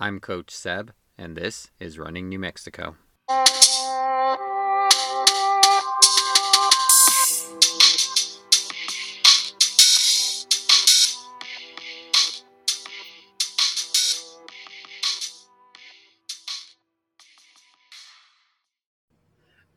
[0.00, 2.94] I'm Coach Seb, and this is Running New Mexico.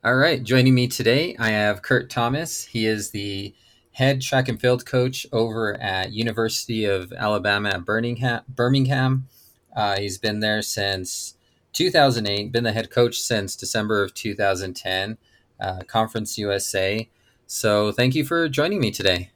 [0.03, 2.65] All right, joining me today, I have Kurt Thomas.
[2.65, 3.55] He is the
[3.93, 8.43] head track and field coach over at University of Alabama at Birmingham.
[8.47, 9.27] Birmingham.
[9.75, 11.35] Uh, he's been there since
[11.73, 12.51] 2008.
[12.51, 15.17] Been the head coach since December of 2010.
[15.59, 17.09] Uh, Conference USA.
[17.45, 19.31] So thank you for joining me today.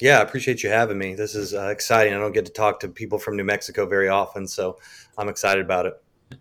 [0.00, 1.14] Yeah, I appreciate you having me.
[1.14, 2.14] This is uh, exciting.
[2.14, 4.78] I don't get to talk to people from New Mexico very often, so
[5.18, 6.02] I'm excited about it.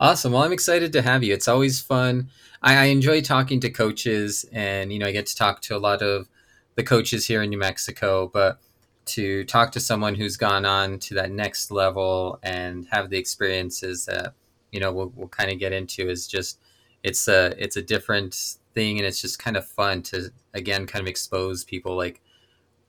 [0.00, 0.32] Awesome.
[0.32, 1.32] Well, I'm excited to have you.
[1.32, 2.28] It's always fun.
[2.60, 5.78] I, I, enjoy talking to coaches, and you know, I get to talk to a
[5.78, 6.28] lot of
[6.74, 8.28] the coaches here in New Mexico.
[8.32, 8.58] But
[9.04, 14.06] to talk to someone who's gone on to that next level and have the experiences
[14.06, 14.34] that
[14.70, 16.58] you know we'll, we'll kind of get into is just
[17.02, 21.02] it's a it's a different thing, and it's just kind of fun to again kind
[21.02, 22.20] of expose people like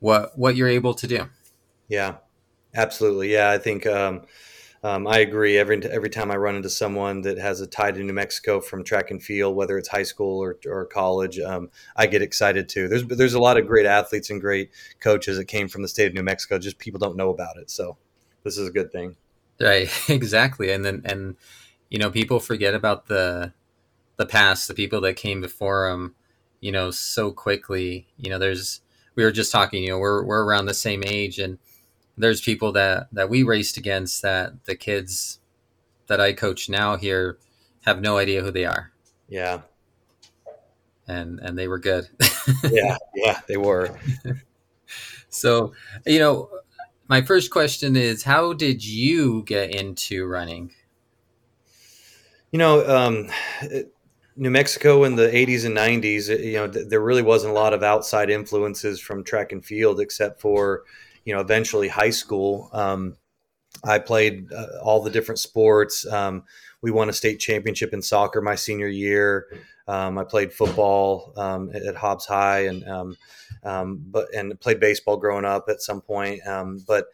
[0.00, 1.28] what what you're able to do.
[1.88, 2.16] Yeah,
[2.74, 3.32] absolutely.
[3.32, 3.86] Yeah, I think.
[3.86, 4.22] Um,
[4.84, 5.56] um, I agree.
[5.56, 8.84] Every every time I run into someone that has a tie to New Mexico from
[8.84, 12.86] track and field, whether it's high school or, or college, um, I get excited too.
[12.88, 16.08] There's there's a lot of great athletes and great coaches that came from the state
[16.08, 16.58] of New Mexico.
[16.58, 17.70] Just people don't know about it.
[17.70, 17.96] So
[18.42, 19.16] this is a good thing.
[19.58, 19.88] Right.
[20.10, 20.70] Exactly.
[20.70, 21.36] And then and
[21.88, 23.54] you know people forget about the
[24.16, 26.14] the past, the people that came before them.
[26.60, 28.06] You know, so quickly.
[28.18, 28.82] You know, there's
[29.14, 29.82] we were just talking.
[29.82, 31.58] You know, we're we're around the same age and
[32.16, 35.40] there's people that that we raced against that the kids
[36.06, 37.38] that I coach now here
[37.84, 38.92] have no idea who they are.
[39.28, 39.62] Yeah.
[41.06, 42.08] And and they were good.
[42.70, 43.98] yeah, yeah, they were.
[45.28, 45.72] so,
[46.06, 46.48] you know,
[47.08, 50.72] my first question is how did you get into running?
[52.52, 53.30] You know, um,
[54.36, 57.72] New Mexico in the 80s and 90s, you know, th- there really wasn't a lot
[57.72, 60.84] of outside influences from track and field except for
[61.24, 62.70] you know, eventually high school.
[62.72, 63.16] Um,
[63.82, 66.06] I played uh, all the different sports.
[66.06, 66.44] Um,
[66.82, 69.46] we won a state championship in soccer my senior year.
[69.86, 73.16] Um, I played football um, at, Hobbs High and um,
[73.64, 76.46] um, but and played baseball growing up at some point.
[76.46, 77.06] Um, but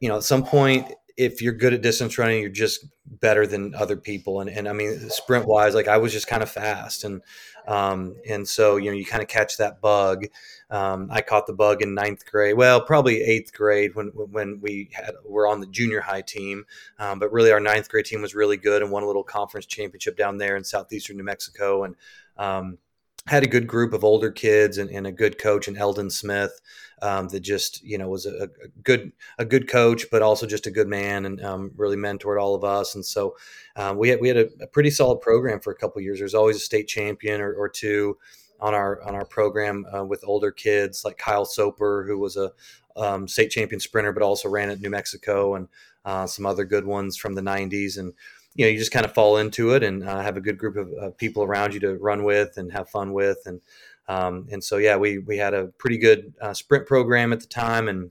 [0.00, 3.74] you know, at some point, if you're good at distance running, you're just better than
[3.74, 4.40] other people.
[4.40, 7.04] And, and I mean, sprint wise, like I was just kind of fast.
[7.04, 7.22] And,
[7.68, 10.26] um, and so, you know, you kind of catch that bug.
[10.70, 12.56] Um, I caught the bug in ninth grade.
[12.56, 16.64] Well, probably eighth grade when, when we had, were on the junior high team.
[16.98, 19.66] Um, but really our ninth grade team was really good and won a little conference
[19.66, 21.84] championship down there in Southeastern New Mexico.
[21.84, 21.96] And,
[22.36, 22.78] um,
[23.26, 26.60] had a good group of older kids and, and a good coach and Eldon Smith
[27.04, 30.66] um, that just you know was a, a, good a good coach, but also just
[30.66, 32.94] a good man and um, really mentored all of us.
[32.94, 33.36] And so
[33.76, 36.18] um, we had we had a, a, pretty solid program for a couple years.
[36.18, 38.16] There's always a state champion or, or two
[38.58, 42.52] on our on our program uh, with older kids like Kyle Soper, who was a
[42.96, 45.68] um, state champion sprinter, but also ran at New Mexico, and
[46.06, 48.14] uh, some other good ones from the '90s and
[48.54, 50.76] you know you just kind of fall into it and uh, have a good group
[50.76, 53.60] of uh, people around you to run with and have fun with and
[54.08, 57.46] um, and so yeah we we had a pretty good uh, sprint program at the
[57.46, 58.10] time and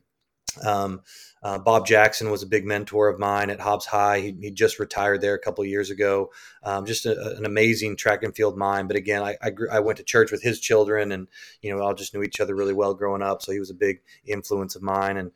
[0.66, 1.02] um,
[1.42, 4.20] uh, Bob Jackson was a big mentor of mine at Hobbs High.
[4.22, 6.32] He, he just retired there a couple years ago.
[6.64, 8.88] Um, just a, an amazing track and field mind.
[8.88, 11.28] But again, I, I, I, went to church with his children, and
[11.62, 13.42] you know, all just knew each other really well growing up.
[13.42, 15.18] So he was a big influence of mine.
[15.18, 15.32] And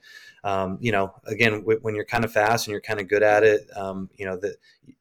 [0.48, 3.22] um, you know, again, w- when you're kind of fast and you're kind of good
[3.22, 4.56] at it, um, you know that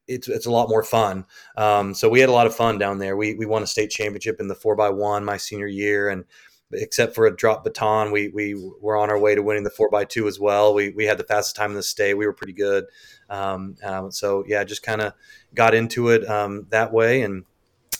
[0.08, 1.24] it's it's a lot more fun.
[1.56, 3.16] Um, so we had a lot of fun down there.
[3.16, 6.24] We we won a state championship in the four by one my senior year, and
[6.72, 9.88] except for a drop baton, we we were on our way to winning the four
[9.94, 10.74] x two as well.
[10.74, 12.14] We we had the fastest time in the state.
[12.14, 12.86] We were pretty good.
[13.30, 15.12] Um, um, so yeah, just kind of
[15.54, 17.44] got into it um, that way and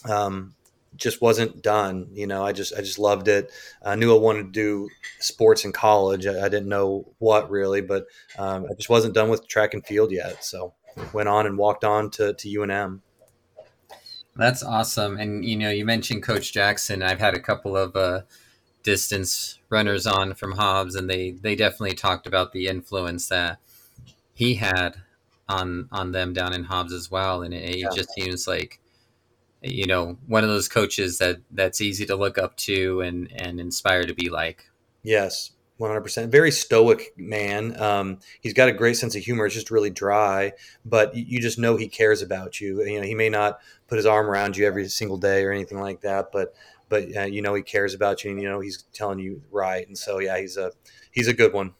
[0.09, 0.53] um,
[0.97, 2.07] just wasn't done.
[2.11, 3.51] You know, I just I just loved it.
[3.83, 6.25] I knew I wanted to do sports in college.
[6.25, 9.85] I, I didn't know what really, but um, I just wasn't done with track and
[9.85, 10.43] field yet.
[10.43, 10.73] So
[11.13, 13.01] went on and walked on to to UNM.
[14.35, 15.17] That's awesome.
[15.17, 17.01] And you know, you mentioned Coach Jackson.
[17.01, 18.21] I've had a couple of uh,
[18.83, 23.59] distance runners on from Hobbs, and they they definitely talked about the influence that
[24.33, 24.97] he had
[25.49, 27.41] on on them down in Hobbs as well.
[27.41, 27.89] And it, yeah.
[27.93, 28.79] just seems like
[29.73, 33.59] you know one of those coaches that that's easy to look up to and and
[33.59, 34.69] inspire to be like.
[35.03, 36.29] Yes, 100%.
[36.29, 37.79] Very stoic man.
[37.81, 39.45] Um, he's got a great sense of humor.
[39.45, 40.51] It's just really dry,
[40.83, 42.83] but you just know he cares about you.
[42.83, 45.79] You know, he may not put his arm around you every single day or anything
[45.79, 46.53] like that, but
[46.89, 49.85] but uh, you know he cares about you and you know he's telling you right
[49.87, 50.71] and so yeah he's a
[51.11, 51.73] he's a good one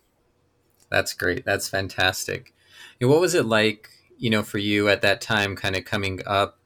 [0.90, 2.54] that's great that's fantastic
[3.00, 6.20] and what was it like you know, for you at that time, kind of coming
[6.26, 6.60] up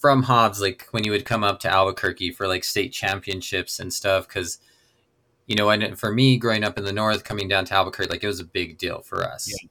[0.00, 3.92] from Hobbs, like when you would come up to Albuquerque for like state championships and
[3.92, 4.58] stuff, because
[5.46, 8.24] you know, and for me growing up in the north, coming down to Albuquerque, like
[8.24, 9.50] it was a big deal for us.
[9.50, 9.68] Yeah.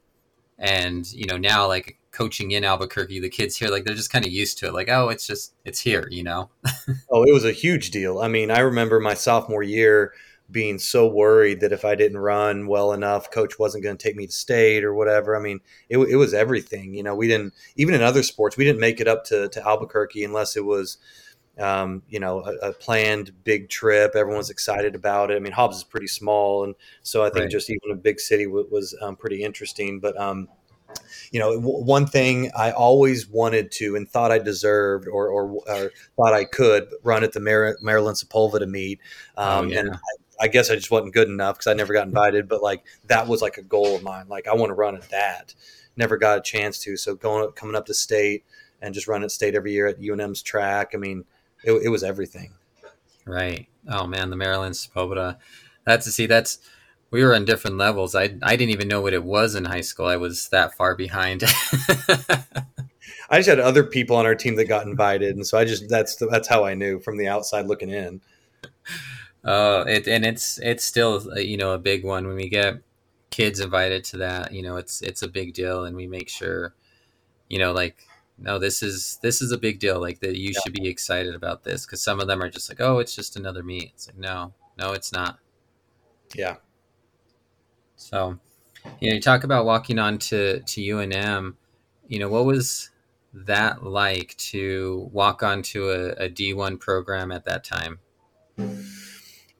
[0.59, 4.25] And you know, now like coaching in Albuquerque, the kids here, like they're just kind
[4.25, 4.73] of used to it.
[4.73, 6.49] Like, oh, it's just it's here, you know.
[7.09, 8.19] oh, it was a huge deal.
[8.19, 10.13] I mean, I remember my sophomore year
[10.51, 14.15] being so worried that if I didn't run well enough, coach wasn't going to take
[14.15, 15.35] me to state or whatever.
[15.35, 15.59] I mean,
[15.89, 16.93] it, it, was everything.
[16.93, 19.67] You know, we didn't even in other sports we didn't make it up to, to
[19.67, 20.97] Albuquerque unless it was,
[21.59, 24.15] um, you know, a, a, planned big trip.
[24.15, 25.35] Everyone's excited about it.
[25.35, 26.73] I mean, Hobbs is pretty small, and
[27.03, 27.51] so I think right.
[27.51, 29.99] just even a big city w- was um, pretty interesting.
[29.99, 30.47] But um,
[31.31, 35.59] you know, w- one thing I always wanted to and thought I deserved or, or,
[35.67, 38.99] or thought I could run at the Mar- Maryland Sepulveda meet.
[39.37, 39.79] Oh, um, yeah.
[39.79, 39.99] And I,
[40.39, 42.47] I guess I just wasn't good enough because I never got invited.
[42.47, 44.27] But like that was like a goal of mine.
[44.29, 45.53] Like I want to run at that.
[45.97, 46.95] Never got a chance to.
[46.97, 48.45] So going up, coming up to state
[48.81, 50.91] and just running at state every year at UNM's track.
[50.93, 51.25] I mean,
[51.63, 52.53] it, it was everything.
[53.25, 53.67] Right.
[53.87, 55.37] Oh man, the Maryland Sepulveda.
[55.85, 56.25] That's to see.
[56.25, 56.59] That's
[57.11, 58.15] we were on different levels.
[58.15, 60.05] I I didn't even know what it was in high school.
[60.05, 61.43] I was that far behind.
[63.31, 65.89] I just had other people on our team that got invited, and so I just
[65.89, 68.21] that's that's how I knew from the outside looking in.
[69.43, 72.81] Uh, it and it's it's still uh, you know a big one when we get
[73.29, 74.51] kids invited to that.
[74.51, 76.75] You know, it's it's a big deal, and we make sure,
[77.47, 78.05] you know, like
[78.37, 79.99] no, this is this is a big deal.
[79.99, 80.59] Like that, you yeah.
[80.63, 83.35] should be excited about this because some of them are just like, oh, it's just
[83.35, 83.91] another meet.
[83.93, 85.39] It's like no, no, it's not.
[86.35, 86.57] Yeah.
[87.95, 88.39] So,
[88.99, 91.55] you know, you talk about walking on to to UNM.
[92.07, 92.89] You know, what was
[93.33, 97.99] that like to walk onto a a D1 program at that time?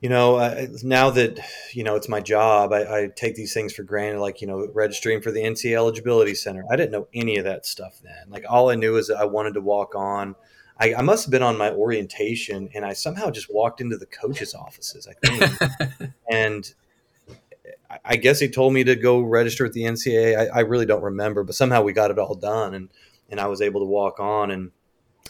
[0.02, 1.40] You know, uh, now that
[1.74, 4.22] you know it's my job, I, I, take these things for granted.
[4.22, 6.64] Like you know, registering for the NCAA eligibility center.
[6.72, 8.30] I didn't know any of that stuff then.
[8.30, 10.36] Like all I knew is that I wanted to walk on.
[10.80, 14.06] I, I must have been on my orientation, and I somehow just walked into the
[14.06, 15.06] coaches' offices.
[15.06, 16.74] I think, and
[18.06, 20.38] I guess he told me to go register at the NCAA.
[20.38, 22.90] I, I really don't remember, but somehow we got it all done, and
[23.30, 24.72] and I was able to walk on and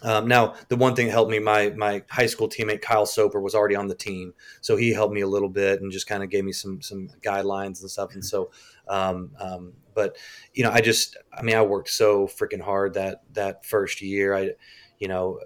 [0.01, 3.41] um, now, the one thing that helped me, my my high school teammate Kyle Soper
[3.41, 6.23] was already on the team, so he helped me a little bit and just kind
[6.23, 8.13] of gave me some some guidelines and stuff.
[8.13, 8.51] And so,
[8.87, 10.15] um, um, but
[10.53, 14.33] you know, I just, I mean, I worked so freaking hard that that first year.
[14.33, 14.51] I,
[14.99, 15.39] you know,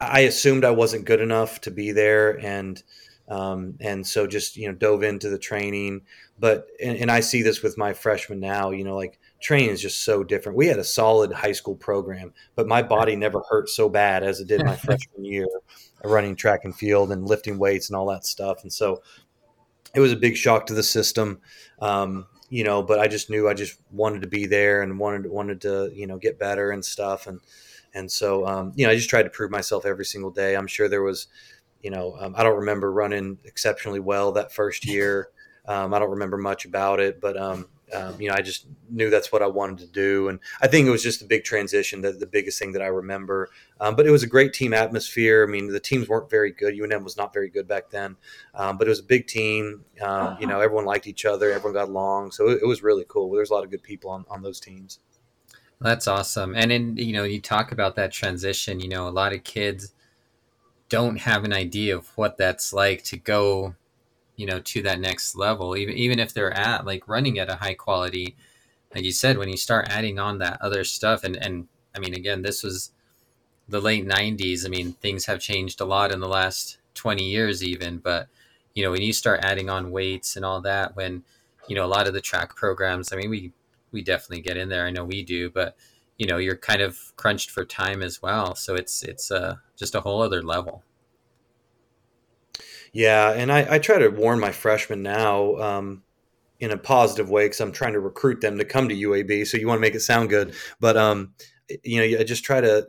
[0.00, 2.82] I assumed I wasn't good enough to be there, and
[3.28, 6.02] um, and so just you know dove into the training.
[6.40, 8.70] But and, and I see this with my freshmen now.
[8.70, 10.56] You know, like training is just so different.
[10.56, 14.40] We had a solid high school program, but my body never hurt so bad as
[14.40, 15.48] it did my freshman year,
[16.04, 18.62] running track and field and lifting weights and all that stuff.
[18.62, 19.02] And so
[19.94, 21.40] it was a big shock to the system,
[21.80, 22.82] um, you know.
[22.82, 26.06] But I just knew I just wanted to be there and wanted wanted to you
[26.06, 27.26] know get better and stuff.
[27.26, 27.40] And
[27.94, 30.54] and so um, you know I just tried to prove myself every single day.
[30.56, 31.26] I'm sure there was,
[31.82, 35.30] you know, um, I don't remember running exceptionally well that first year.
[35.66, 37.36] Um, I don't remember much about it, but
[37.94, 40.86] um, you know, I just knew that's what I wanted to do, and I think
[40.86, 42.00] it was just a big transition.
[42.00, 43.50] The, the biggest thing that I remember,
[43.80, 45.44] um, but it was a great team atmosphere.
[45.46, 46.74] I mean, the teams weren't very good.
[46.74, 48.16] UNM was not very good back then,
[48.54, 49.84] um, but it was a big team.
[50.00, 53.04] Um, you know, everyone liked each other, everyone got along, so it, it was really
[53.08, 53.30] cool.
[53.34, 55.00] There's a lot of good people on on those teams.
[55.80, 56.54] That's awesome.
[56.54, 58.80] And in you know, you talk about that transition.
[58.80, 59.92] You know, a lot of kids
[60.90, 63.74] don't have an idea of what that's like to go
[64.40, 67.56] you know to that next level even even if they're at like running at a
[67.56, 68.34] high quality
[68.94, 72.14] like you said when you start adding on that other stuff and and i mean
[72.14, 72.90] again this was
[73.68, 77.62] the late 90s i mean things have changed a lot in the last 20 years
[77.62, 78.28] even but
[78.74, 81.22] you know when you start adding on weights and all that when
[81.68, 83.52] you know a lot of the track programs i mean we
[83.92, 85.76] we definitely get in there i know we do but
[86.16, 89.94] you know you're kind of crunched for time as well so it's it's uh just
[89.94, 90.82] a whole other level
[92.92, 96.02] yeah, and I, I try to warn my freshmen now um,
[96.58, 99.46] in a positive way because I'm trying to recruit them to come to UAB.
[99.46, 101.34] So you want to make it sound good, but um,
[101.84, 102.88] you know, I just try to.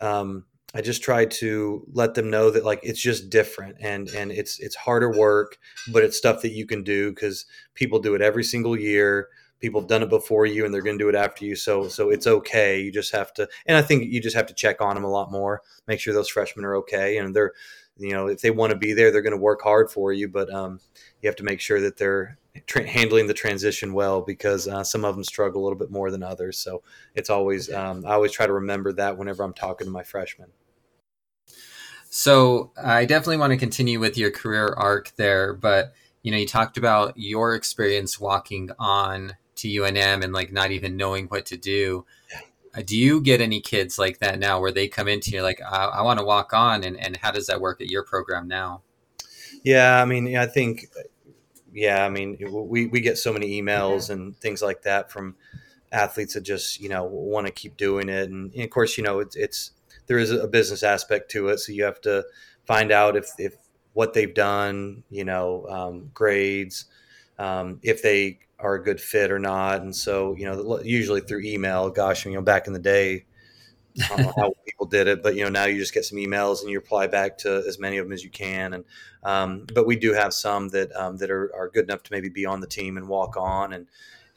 [0.00, 0.44] Um,
[0.74, 4.58] I just try to let them know that like it's just different and and it's
[4.58, 5.58] it's harder work,
[5.92, 7.44] but it's stuff that you can do because
[7.74, 9.28] people do it every single year.
[9.60, 11.56] People have done it before you, and they're going to do it after you.
[11.56, 12.80] So so it's okay.
[12.80, 15.10] You just have to, and I think you just have to check on them a
[15.10, 17.52] lot more, make sure those freshmen are okay, and they're
[17.98, 20.28] you know if they want to be there they're going to work hard for you
[20.28, 20.80] but um,
[21.20, 25.04] you have to make sure that they're tra- handling the transition well because uh, some
[25.04, 26.58] of them struggle a little bit more than others.
[26.58, 26.82] So
[27.14, 30.48] it's always um, i always try to remember that whenever i'm talking to my freshmen.
[32.10, 36.46] So i definitely want to continue with your career arc there but you know you
[36.46, 41.56] talked about your experience walking on to UNM and like not even knowing what to
[41.56, 42.04] do.
[42.74, 45.60] Uh, do you get any kids like that now where they come into you like,
[45.60, 46.84] I, I want to walk on?
[46.84, 48.82] And, and how does that work at your program now?
[49.62, 50.86] Yeah, I mean, I think,
[51.72, 55.36] yeah, I mean, we, we get so many emails and things like that from
[55.92, 58.30] athletes that just, you know, want to keep doing it.
[58.30, 59.72] And, and of course, you know, it's, it's,
[60.06, 61.58] there is a business aspect to it.
[61.58, 62.24] So you have to
[62.66, 63.56] find out if, if
[63.92, 66.86] what they've done, you know, um, grades,
[67.38, 69.82] um, if they are a good fit or not.
[69.82, 73.24] And so, you know, usually through email, gosh, you know, back in the day,
[74.02, 76.18] I don't know how people did it, but you know, now you just get some
[76.18, 78.74] emails and you reply back to as many of them as you can.
[78.74, 78.84] And,
[79.24, 82.28] um, but we do have some that, um, that are, are good enough to maybe
[82.28, 83.86] be on the team and walk on and,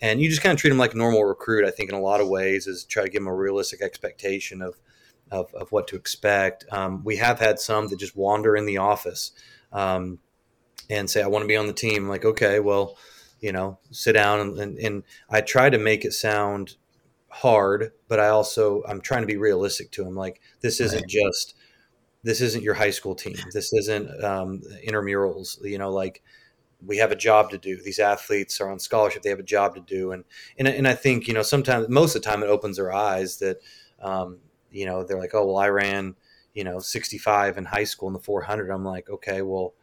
[0.01, 1.65] and you just kind of treat them like a normal recruit.
[1.65, 4.61] I think in a lot of ways is try to give them a realistic expectation
[4.61, 4.77] of,
[5.31, 6.65] of, of what to expect.
[6.71, 9.31] Um, we have had some that just wander in the office
[9.71, 10.19] um,
[10.89, 12.03] and say, I want to be on the team.
[12.03, 12.97] I'm like, okay, well,
[13.41, 16.75] you know, sit down and, and, and I try to make it sound
[17.29, 20.15] hard, but I also I'm trying to be realistic to them.
[20.15, 21.07] Like this isn't right.
[21.07, 21.55] just
[22.23, 23.35] this isn't your high school team.
[23.53, 25.63] This isn't um, intramurals.
[25.63, 26.23] You know, like
[26.85, 27.81] we have a job to do.
[27.81, 29.21] These athletes are on scholarship.
[29.21, 30.23] They have a job to do, and
[30.57, 33.37] and and I think you know sometimes most of the time it opens their eyes
[33.39, 33.57] that
[34.01, 34.39] um,
[34.71, 36.15] you know they're like, oh well, I ran
[36.53, 38.69] you know 65 in high school in the 400.
[38.71, 39.73] I'm like, okay, well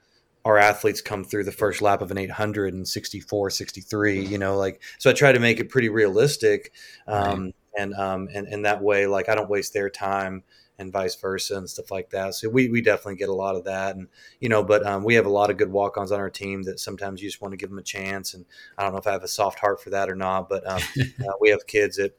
[0.45, 4.57] our athletes come through the first lap of an 800 and 64 63 you know
[4.57, 6.73] like so i try to make it pretty realistic
[7.07, 7.55] um, right.
[7.79, 10.43] and um, and and that way like i don't waste their time
[10.79, 13.65] and vice versa and stuff like that so we, we definitely get a lot of
[13.65, 14.09] that and
[14.41, 16.81] you know but um, we have a lot of good walk-ons on our team that
[16.81, 18.45] sometimes you just want to give them a chance and
[18.79, 20.81] i don't know if i have a soft heart for that or not but um,
[21.21, 22.19] uh, we have kids that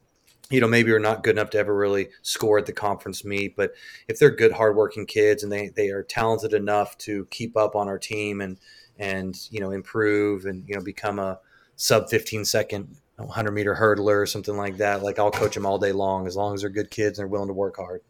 [0.53, 3.55] you know, maybe are not good enough to ever really score at the conference meet.
[3.55, 3.71] But
[4.07, 7.87] if they're good, hardworking kids and they, they are talented enough to keep up on
[7.87, 8.59] our team and,
[8.99, 11.39] and, you know, improve and, you know, become a
[11.75, 15.79] sub 15 second 100 meter hurdler or something like that, like I'll coach them all
[15.79, 18.01] day long as long as they're good kids and they're willing to work hard.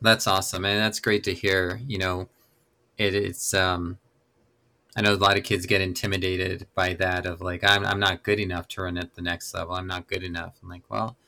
[0.00, 0.64] That's awesome.
[0.64, 1.78] And that's great to hear.
[1.86, 2.28] You know,
[2.96, 3.98] it, it's, um,
[4.96, 8.22] I know a lot of kids get intimidated by that of like, I'm, I'm not
[8.22, 9.74] good enough to run at the next level.
[9.74, 10.54] I'm not good enough.
[10.62, 11.18] I'm like, well,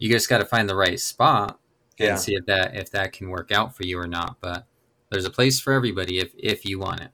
[0.00, 1.60] you just got to find the right spot
[2.00, 4.38] and see if that if that can work out for you or not.
[4.40, 4.66] But
[5.10, 7.10] there's a place for everybody if if you want it.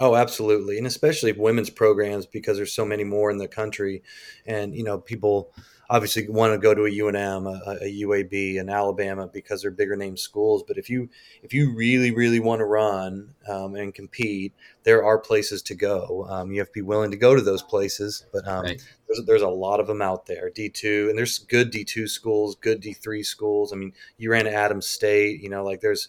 [0.00, 4.02] Oh, absolutely, and especially women's programs because there's so many more in the country,
[4.46, 5.52] and you know people
[5.90, 9.96] obviously want to go to a UNM, a, a, UAB, an Alabama because they're bigger
[9.96, 10.62] name schools.
[10.66, 11.08] But if you
[11.42, 14.52] if you really really want to run um, and compete,
[14.84, 16.26] there are places to go.
[16.28, 18.82] Um, you have to be willing to go to those places, but um, right.
[19.06, 20.50] there's there's a lot of them out there.
[20.50, 23.72] D two and there's good D two schools, good D three schools.
[23.72, 25.40] I mean, you ran to Adams State.
[25.42, 26.08] You know, like there's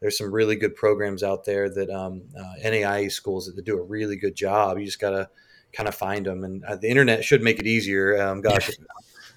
[0.00, 3.82] there's some really good programs out there that um, uh, NAIA schools that do a
[3.82, 4.78] really good job.
[4.78, 5.28] You just gotta
[5.72, 8.20] kind of find them, and uh, the internet should make it easier.
[8.20, 8.70] Um, gosh,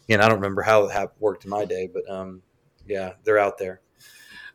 [0.05, 2.41] again, I don't remember how it worked in my day, but um,
[2.88, 3.81] yeah, they're out there.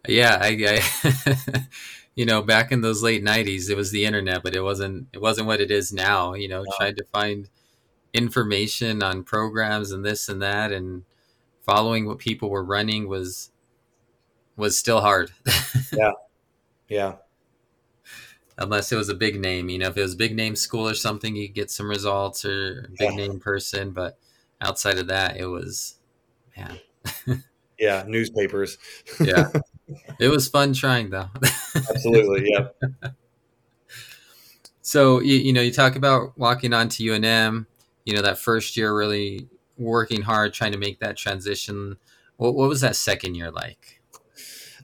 [0.08, 1.66] Yeah, I, I
[2.14, 5.20] you know, back in those late '90s, it was the internet, but it wasn't it
[5.20, 6.34] wasn't what it is now.
[6.34, 6.76] You know, no.
[6.76, 7.48] tried to find
[8.12, 11.04] information on programs and this and that, and
[11.64, 13.50] following what people were running was
[14.56, 15.32] was still hard.
[15.92, 16.12] yeah,
[16.88, 17.14] yeah.
[18.58, 20.88] Unless it was a big name, you know, if it was a big name school
[20.88, 23.16] or something, you get some results or big yeah.
[23.16, 23.90] name person.
[23.90, 24.18] But
[24.60, 25.96] outside of that, it was,
[26.56, 26.80] man.
[27.78, 28.78] yeah, newspapers.
[29.20, 29.50] yeah,
[30.20, 31.28] it was fun trying though.
[31.74, 33.10] Absolutely, yeah.
[34.82, 37.66] So you, you know, you talk about walking on to UNM.
[38.04, 41.96] You know, that first year, really working hard, trying to make that transition.
[42.36, 43.95] What, what was that second year like?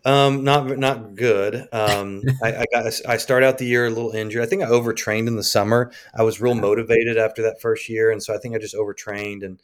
[0.05, 1.69] Um, not not good.
[1.73, 4.43] Um, I, I, got I started out the year a little injured.
[4.43, 5.93] I think I overtrained in the summer.
[6.15, 9.45] I was real motivated after that first year, and so I think I just overtrained.
[9.45, 9.63] And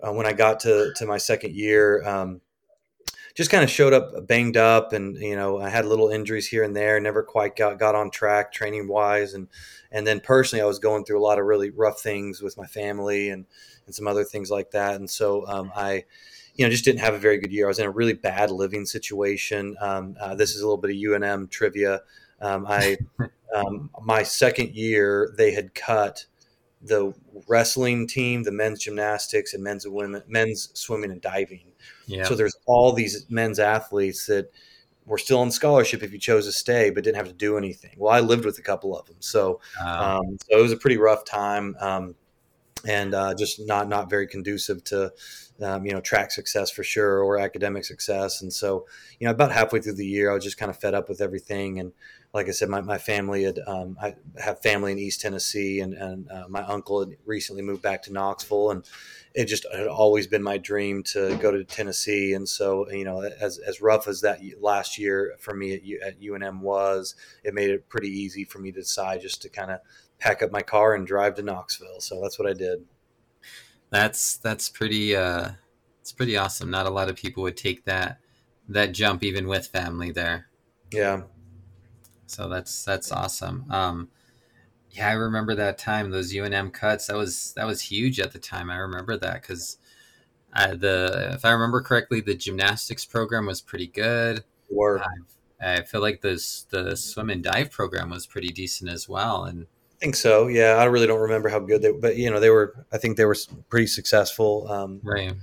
[0.00, 2.40] uh, when I got to to my second year, um,
[3.36, 6.64] just kind of showed up banged up, and you know I had little injuries here
[6.64, 6.98] and there.
[6.98, 9.46] Never quite got got on track training wise, and
[9.92, 12.66] and then personally, I was going through a lot of really rough things with my
[12.66, 13.46] family and
[13.86, 14.96] and some other things like that.
[14.96, 16.04] And so um, I
[16.54, 17.66] you know, just didn't have a very good year.
[17.66, 19.76] I was in a really bad living situation.
[19.80, 22.02] Um, uh, this is a little bit of UNM trivia.
[22.40, 22.96] Um, I,
[23.54, 26.26] um, my second year, they had cut
[26.82, 27.12] the
[27.46, 31.72] wrestling team, the men's gymnastics, and men's and women, men's swimming and diving.
[32.06, 32.24] Yeah.
[32.24, 34.50] So there's all these men's athletes that
[35.06, 37.94] were still on scholarship if you chose to stay, but didn't have to do anything.
[37.98, 40.96] Well, I lived with a couple of them, so um, so it was a pretty
[40.96, 42.14] rough time, um,
[42.86, 45.12] and uh, just not not very conducive to
[45.62, 48.42] um, you know, track success for sure or academic success.
[48.42, 48.86] And so,
[49.18, 51.20] you know, about halfway through the year, I was just kind of fed up with
[51.20, 51.92] everything and
[52.32, 55.94] like I said, my, my family had, um, I have family in East Tennessee and,
[55.94, 58.88] and uh, my uncle had recently moved back to Knoxville and
[59.34, 62.32] it just had always been my dream to go to Tennessee.
[62.32, 66.20] And so, you know, as, as rough as that last year for me at, at
[66.20, 69.80] UNM was, it made it pretty easy for me to decide just to kind of
[70.18, 72.00] pack up my car and drive to Knoxville.
[72.00, 72.84] So that's what I did.
[73.90, 75.50] That's, that's pretty, uh,
[76.00, 76.70] it's pretty awesome.
[76.70, 78.18] Not a lot of people would take that,
[78.68, 80.46] that jump even with family there.
[80.92, 81.22] Yeah.
[82.30, 83.64] So that's that's awesome.
[83.70, 84.08] Um,
[84.90, 87.08] yeah, I remember that time those UNM cuts.
[87.08, 88.70] That was that was huge at the time.
[88.70, 89.78] I remember that because
[90.54, 94.44] the if I remember correctly, the gymnastics program was pretty good.
[94.68, 95.00] Were
[95.60, 99.44] I, I feel like this the swim and dive program was pretty decent as well.
[99.44, 99.66] And
[100.00, 100.48] think so.
[100.48, 102.86] Yeah, I really don't remember how good they, but you know they were.
[102.92, 103.36] I think they were
[103.68, 104.70] pretty successful.
[104.70, 105.34] Um, right.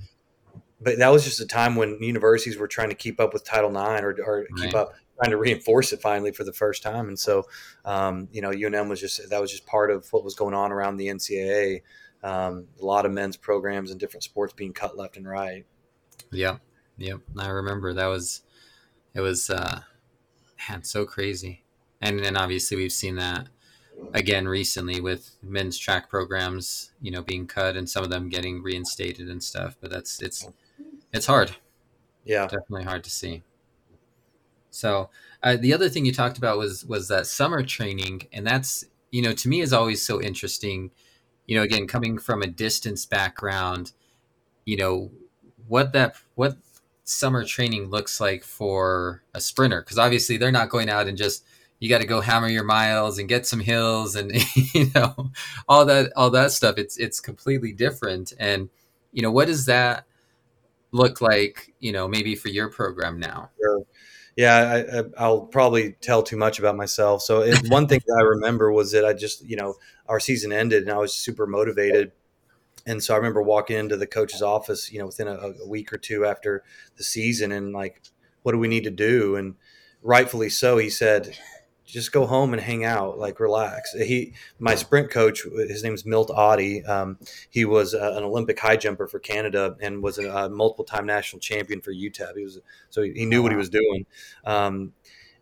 [0.80, 3.72] But that was just a time when universities were trying to keep up with Title
[3.72, 4.48] IX or, or right.
[4.58, 7.08] keep up trying to reinforce it finally for the first time.
[7.08, 7.46] And so,
[7.84, 10.72] um, you know, UNM was just that was just part of what was going on
[10.72, 11.82] around the NCAA.
[12.24, 15.66] Um, a lot of men's programs and different sports being cut left and right.
[16.32, 16.58] Yeah,
[16.98, 17.20] yep.
[17.38, 18.42] I remember that was
[19.14, 19.82] it was uh,
[20.70, 21.64] man so crazy,
[22.02, 23.48] and then obviously we've seen that
[24.14, 28.62] again recently with men's track programs, you know, being cut and some of them getting
[28.62, 29.78] reinstated and stuff.
[29.80, 30.48] But that's it's
[31.14, 31.56] it's hard.
[32.26, 33.44] Yeah, definitely hard to see.
[34.70, 35.10] So
[35.42, 39.22] uh, the other thing you talked about was was that summer training, and that's you
[39.22, 40.92] know to me is always so interesting.
[41.46, 43.94] You know, again, coming from a distance background,
[44.66, 45.12] you know
[45.68, 46.58] what that what
[47.04, 51.46] summer training looks like for a sprinter because obviously they're not going out and just
[51.80, 54.32] you got to go hammer your miles and get some hills and
[54.74, 55.32] you know
[55.68, 58.70] all that all that stuff it's it's completely different and
[59.12, 60.06] you know what does that
[60.92, 63.84] look like you know maybe for your program now sure
[64.38, 67.24] yeah, I, will probably tell too much about myself.
[67.24, 69.74] So it, one thing that I remember was that I just, you know,
[70.08, 72.12] our season ended and I was super motivated.
[72.86, 75.92] And so I remember walking into the coach's office, you know, within a, a week
[75.92, 76.64] or two after
[76.98, 78.04] the season and like,
[78.44, 79.36] what do we need to do?
[79.36, 79.56] And
[80.04, 81.36] rightfully so, he said,
[81.88, 83.94] just go home and hang out, like relax.
[83.94, 86.88] He, my sprint coach, his name is Milt Ottey.
[86.88, 87.18] Um,
[87.50, 91.06] he was uh, an Olympic high jumper for Canada and was a, a multiple time
[91.06, 92.36] national champion for UTEP.
[92.36, 94.06] He was so he knew what he was doing.
[94.46, 94.94] Um,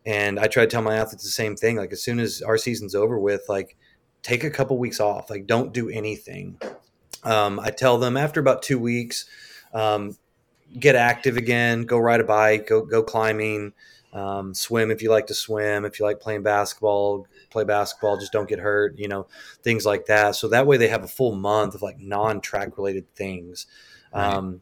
[0.06, 1.78] and I try to tell my athletes the same thing.
[1.78, 3.76] Like as soon as our season's over with, like
[4.22, 5.32] take a couple weeks off.
[5.32, 6.60] Like don't do anything.
[7.24, 9.26] Um, I tell them after about two weeks,
[9.74, 10.16] um,
[10.80, 11.84] get active again.
[11.84, 12.68] Go ride a bike.
[12.68, 13.74] Go go climbing.
[14.16, 15.84] Um, swim if you like to swim.
[15.84, 18.18] If you like playing basketball, play basketball.
[18.18, 18.98] Just don't get hurt.
[18.98, 19.28] You know,
[19.62, 20.38] things like that.
[20.38, 23.68] So that way they have a full month of like non-track related things.
[24.14, 24.34] Right.
[24.34, 24.62] Um,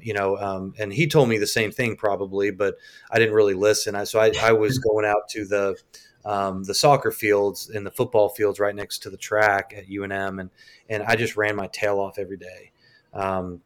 [0.00, 2.76] you know, um, and he told me the same thing probably, but
[3.10, 3.94] I didn't really listen.
[3.94, 5.76] I, so I, I was going out to the
[6.24, 10.40] um, the soccer fields and the football fields right next to the track at UNM,
[10.40, 10.50] and
[10.88, 12.72] and I just ran my tail off every day.
[13.12, 13.60] Um,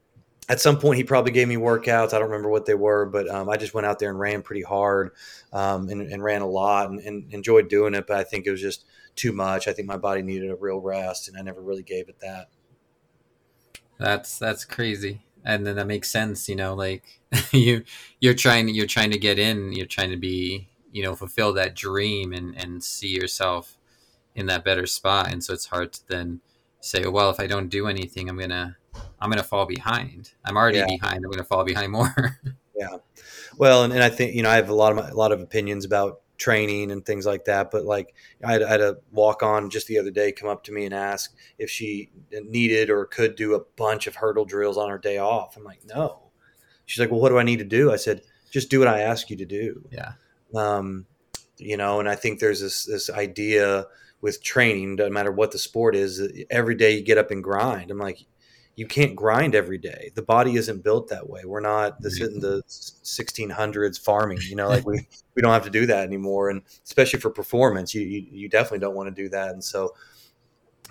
[0.50, 2.12] at some point he probably gave me workouts.
[2.12, 4.42] I don't remember what they were, but um, I just went out there and ran
[4.42, 5.12] pretty hard
[5.52, 8.08] um, and, and, ran a lot and, and, enjoyed doing it.
[8.08, 8.84] But I think it was just
[9.14, 9.68] too much.
[9.68, 12.48] I think my body needed a real rest, and I never really gave it that.
[13.96, 16.48] That's that's crazy, and then that makes sense.
[16.48, 17.20] You know, like
[17.52, 17.84] you
[18.18, 19.72] you're trying you're trying to get in.
[19.72, 23.78] You're trying to be you know fulfill that dream and and see yourself
[24.34, 26.40] in that better spot, and so it's hard to then
[26.80, 28.78] say, well, if I don't do anything, I'm gonna
[29.20, 30.32] I'm going to fall behind.
[30.44, 30.86] I'm already yeah.
[30.86, 31.16] behind.
[31.16, 32.38] I'm going to fall behind more.
[32.76, 32.96] yeah.
[33.56, 35.32] Well, and, and I think, you know, I have a lot of, my, a lot
[35.32, 37.70] of opinions about training and things like that.
[37.70, 40.64] But like I had, I had, a walk on just the other day come up
[40.64, 44.78] to me and ask if she needed or could do a bunch of hurdle drills
[44.78, 45.56] on her day off.
[45.56, 46.30] I'm like, no.
[46.86, 47.92] She's like, well, what do I need to do?
[47.92, 49.86] I said, just do what I ask you to do.
[49.92, 50.12] Yeah.
[50.54, 51.06] Um,
[51.58, 53.86] you know, and I think there's this, this idea
[54.22, 57.90] with training, no matter what the sport is, every day you get up and grind.
[57.90, 58.24] I'm like,
[58.80, 60.10] you can't grind every day.
[60.14, 61.42] The body isn't built that way.
[61.44, 64.38] We're not this in the 1600s farming.
[64.48, 66.48] You know, like we we don't have to do that anymore.
[66.48, 69.50] And especially for performance, you you, you definitely don't want to do that.
[69.50, 69.94] And so,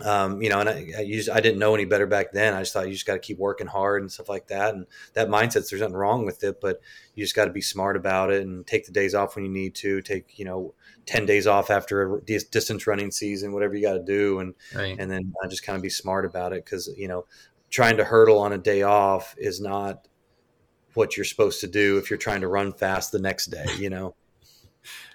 [0.06, 2.54] um, you know, and I, I, just, I didn't know any better back then.
[2.54, 4.75] I just thought you just got to keep working hard and stuff like that.
[4.75, 6.80] And that mindset, there's nothing wrong with it, but
[7.15, 9.52] you just got to be smart about it and take the days off when you
[9.52, 10.04] need to.
[10.04, 10.75] Take you know
[11.08, 14.38] 10 days off after a distance running season, whatever you got to do.
[14.38, 14.95] And, right.
[14.99, 16.63] and then uh, just kind of be smart about it.
[16.67, 17.25] Cause you know,
[17.69, 20.08] trying to hurdle on a day off is not
[20.93, 23.89] what you're supposed to do if you're trying to run fast the next day, you
[23.89, 24.15] know?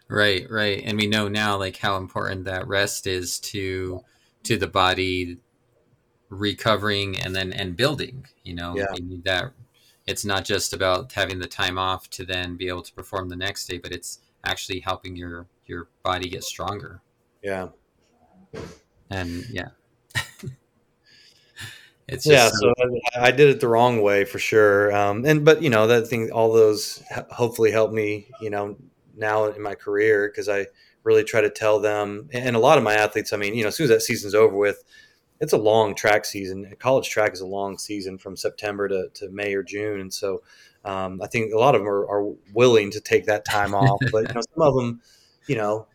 [0.08, 0.82] right, right.
[0.84, 4.02] And we know now like how important that rest is to
[4.44, 5.38] to the body
[6.28, 8.76] recovering and then and building, you know.
[8.76, 8.86] Yeah.
[8.94, 9.52] You need that
[10.06, 13.36] it's not just about having the time off to then be able to perform the
[13.36, 17.00] next day, but it's actually helping your your body get stronger.
[17.42, 17.68] Yeah.
[19.10, 19.68] And yeah.
[22.08, 22.48] it's yeah.
[22.48, 24.94] So, so I, I, did it the wrong way for sure.
[24.94, 28.28] Um, and but you know that thing, all those hopefully help me.
[28.40, 28.76] You know
[29.16, 30.66] now in my career because I
[31.02, 33.32] really try to tell them, and a lot of my athletes.
[33.32, 34.82] I mean, you know, as soon as that season's over with,
[35.40, 36.74] it's a long track season.
[36.78, 40.42] College track is a long season from September to, to May or June, and so
[40.84, 43.98] um, I think a lot of them are, are, willing to take that time off.
[44.12, 45.00] But you know, some of them,
[45.46, 45.86] you know,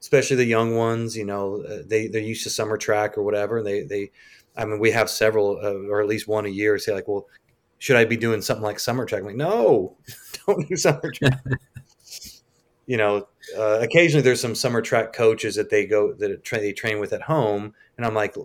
[0.00, 3.58] especially the young ones, you know, uh, they they're used to summer track or whatever.
[3.58, 4.10] And they they,
[4.56, 7.26] I mean, we have several uh, or at least one a year say like, well,
[7.78, 9.20] should I be doing something like summer track?
[9.20, 9.96] I'm like, no,
[10.46, 11.40] don't do summer track.
[12.86, 16.72] you know, uh, occasionally there's some summer track coaches that they go that tra- they
[16.72, 18.36] train with at home, and I'm like,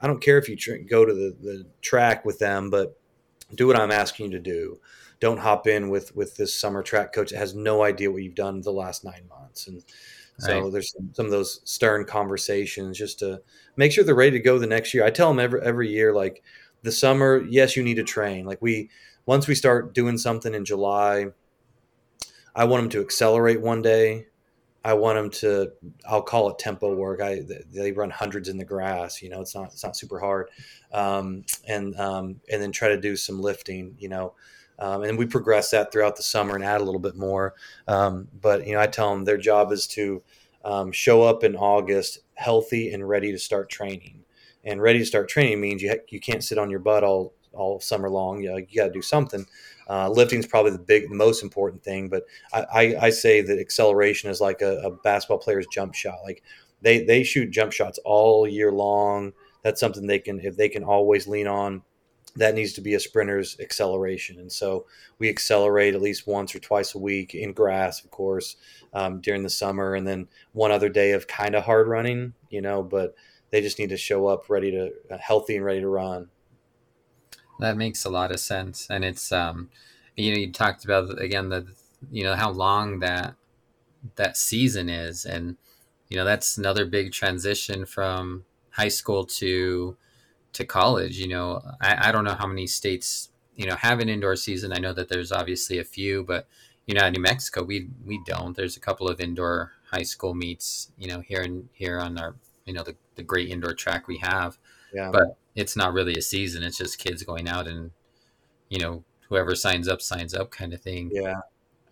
[0.00, 2.98] I don't care if you tra- go to the, the track with them, but
[3.54, 4.80] do what I'm asking you to do.
[5.20, 8.34] Don't hop in with with this summer track coach that has no idea what you've
[8.34, 9.66] done the last nine months.
[9.66, 9.84] And
[10.42, 10.72] so right.
[10.72, 13.40] there's some, some, of those stern conversations just to
[13.76, 15.04] make sure they're ready to go the next year.
[15.04, 16.42] I tell them every every year, like
[16.82, 18.44] the summer, yes, you need to train.
[18.44, 18.90] Like we
[19.26, 21.26] once we start doing something in July,
[22.54, 24.26] I want them to accelerate one day
[24.84, 25.72] I want them to.
[26.08, 27.20] I'll call it tempo work.
[27.20, 29.22] I they run hundreds in the grass.
[29.22, 30.48] You know, it's not it's not super hard,
[30.92, 33.94] um, and um, and then try to do some lifting.
[33.98, 34.34] You know,
[34.78, 37.54] um, and we progress that throughout the summer and add a little bit more.
[37.88, 40.22] Um, but you know, I tell them their job is to
[40.64, 44.24] um, show up in August healthy and ready to start training.
[44.64, 47.34] And ready to start training means you ha- you can't sit on your butt all
[47.52, 48.42] all summer long.
[48.42, 49.46] You, know, you got to do something.
[49.88, 53.58] Uh, lifting is probably the big, most important thing, but I, I, I say that
[53.58, 56.18] acceleration is like a, a, basketball player's jump shot.
[56.24, 56.42] Like
[56.80, 59.32] they they shoot jump shots all year long.
[59.62, 61.82] That's something they can if they can always lean on.
[62.36, 64.86] That needs to be a sprinter's acceleration, and so
[65.18, 68.56] we accelerate at least once or twice a week in grass, of course,
[68.94, 72.62] um, during the summer, and then one other day of kind of hard running, you
[72.62, 72.82] know.
[72.82, 73.14] But
[73.50, 76.28] they just need to show up ready to uh, healthy and ready to run.
[77.58, 79.68] That makes a lot of sense, and it's um,
[80.16, 81.66] you know, you talked about again the
[82.10, 83.34] you know how long that
[84.16, 85.56] that season is, and
[86.08, 89.96] you know that's another big transition from high school to
[90.52, 91.18] to college.
[91.18, 94.72] You know, I, I don't know how many states you know have an indoor season.
[94.72, 96.46] I know that there's obviously a few, but
[96.86, 98.56] you know, New Mexico, we we don't.
[98.56, 102.34] There's a couple of indoor high school meets, you know, here and here on our
[102.64, 104.58] you know the, the great indoor track we have.
[104.92, 105.10] Yeah.
[105.10, 106.62] But it's not really a season.
[106.62, 107.90] It's just kids going out and,
[108.68, 111.10] you know, whoever signs up signs up kind of thing.
[111.12, 111.40] Yeah.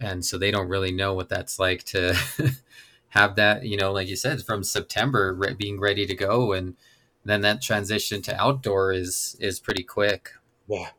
[0.00, 2.16] And so they don't really know what that's like to
[3.10, 6.76] have that, you know, like you said, from September re- being ready to go, and
[7.24, 10.30] then that transition to outdoor is is pretty quick.
[10.68, 10.90] Yeah.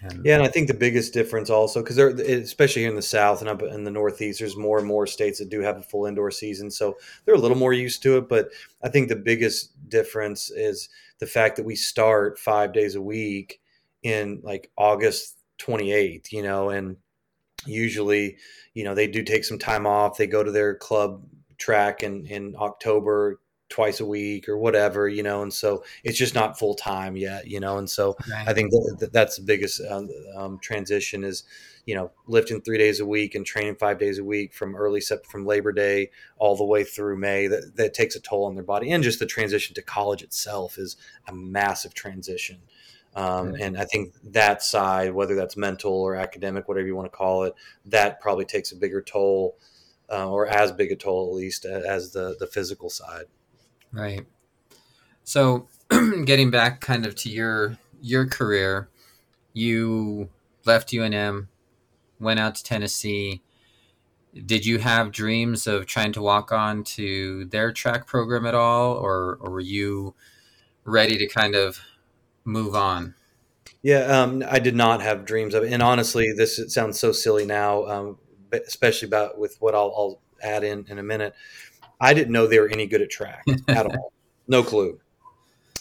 [0.00, 3.02] And, yeah, and I think the biggest difference also because they're especially here in the
[3.02, 5.82] South and up in the Northeast, there's more and more states that do have a
[5.82, 8.28] full indoor season, so they're a little more used to it.
[8.28, 8.50] But
[8.82, 13.60] I think the biggest difference is the fact that we start five days a week
[14.04, 16.96] in like August 28th, you know, and
[17.66, 18.36] usually,
[18.74, 20.16] you know, they do take some time off.
[20.16, 21.24] They go to their club
[21.56, 26.34] track in in October, twice a week or whatever, you know, and so it's just
[26.34, 28.48] not full time yet, you know, and so right.
[28.48, 31.44] I think that, that's the biggest um, um, transition is,
[31.84, 35.00] you know, lifting three days a week and training five days a week from early
[35.00, 37.46] sep- from Labor Day all the way through May.
[37.46, 40.78] That that takes a toll on their body, and just the transition to college itself
[40.78, 42.58] is a massive transition.
[43.14, 43.54] Um.
[43.60, 47.44] And I think that side, whether that's mental or academic, whatever you want to call
[47.44, 47.54] it,
[47.86, 49.56] that probably takes a bigger toll,
[50.10, 53.24] uh, or as big a toll at least as the the physical side.
[53.92, 54.26] Right.
[55.24, 55.68] So,
[56.24, 58.88] getting back kind of to your your career,
[59.52, 60.30] you
[60.64, 61.48] left UNM,
[62.20, 63.42] went out to Tennessee.
[64.46, 68.94] Did you have dreams of trying to walk on to their track program at all,
[68.94, 70.14] or or were you
[70.84, 71.80] ready to kind of
[72.44, 73.14] move on?
[73.82, 77.46] Yeah, um, I did not have dreams of it, and honestly, this sounds so silly
[77.46, 78.18] now, um,
[78.52, 81.34] especially about with what I'll, I'll add in in a minute.
[82.00, 84.12] I didn't know they were any good at track at all.
[84.46, 84.98] No clue.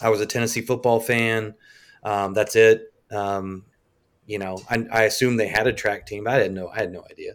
[0.02, 1.56] I was a Tennessee football fan.
[2.04, 2.94] Um, that's it.
[3.12, 3.66] Um,
[4.26, 6.26] you know, I, I assumed they had a track team.
[6.26, 6.70] But I didn't know.
[6.70, 7.34] I had no idea.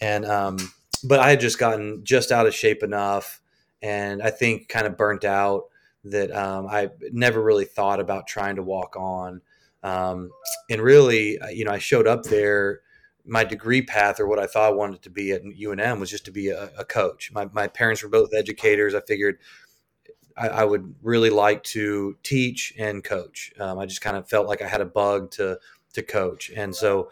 [0.00, 0.58] And um,
[1.04, 3.40] but I had just gotten just out of shape enough,
[3.82, 5.64] and I think kind of burnt out
[6.04, 9.40] that um, I never really thought about trying to walk on.
[9.82, 10.30] Um,
[10.70, 12.80] and really, you know, I showed up there
[13.26, 16.24] my degree path or what I thought I wanted to be at UNM was just
[16.26, 17.30] to be a, a coach.
[17.32, 18.94] My, my parents were both educators.
[18.94, 19.38] I figured
[20.36, 23.52] I, I would really like to teach and coach.
[23.58, 25.58] Um, I just kind of felt like I had a bug to
[25.94, 27.08] to coach, and so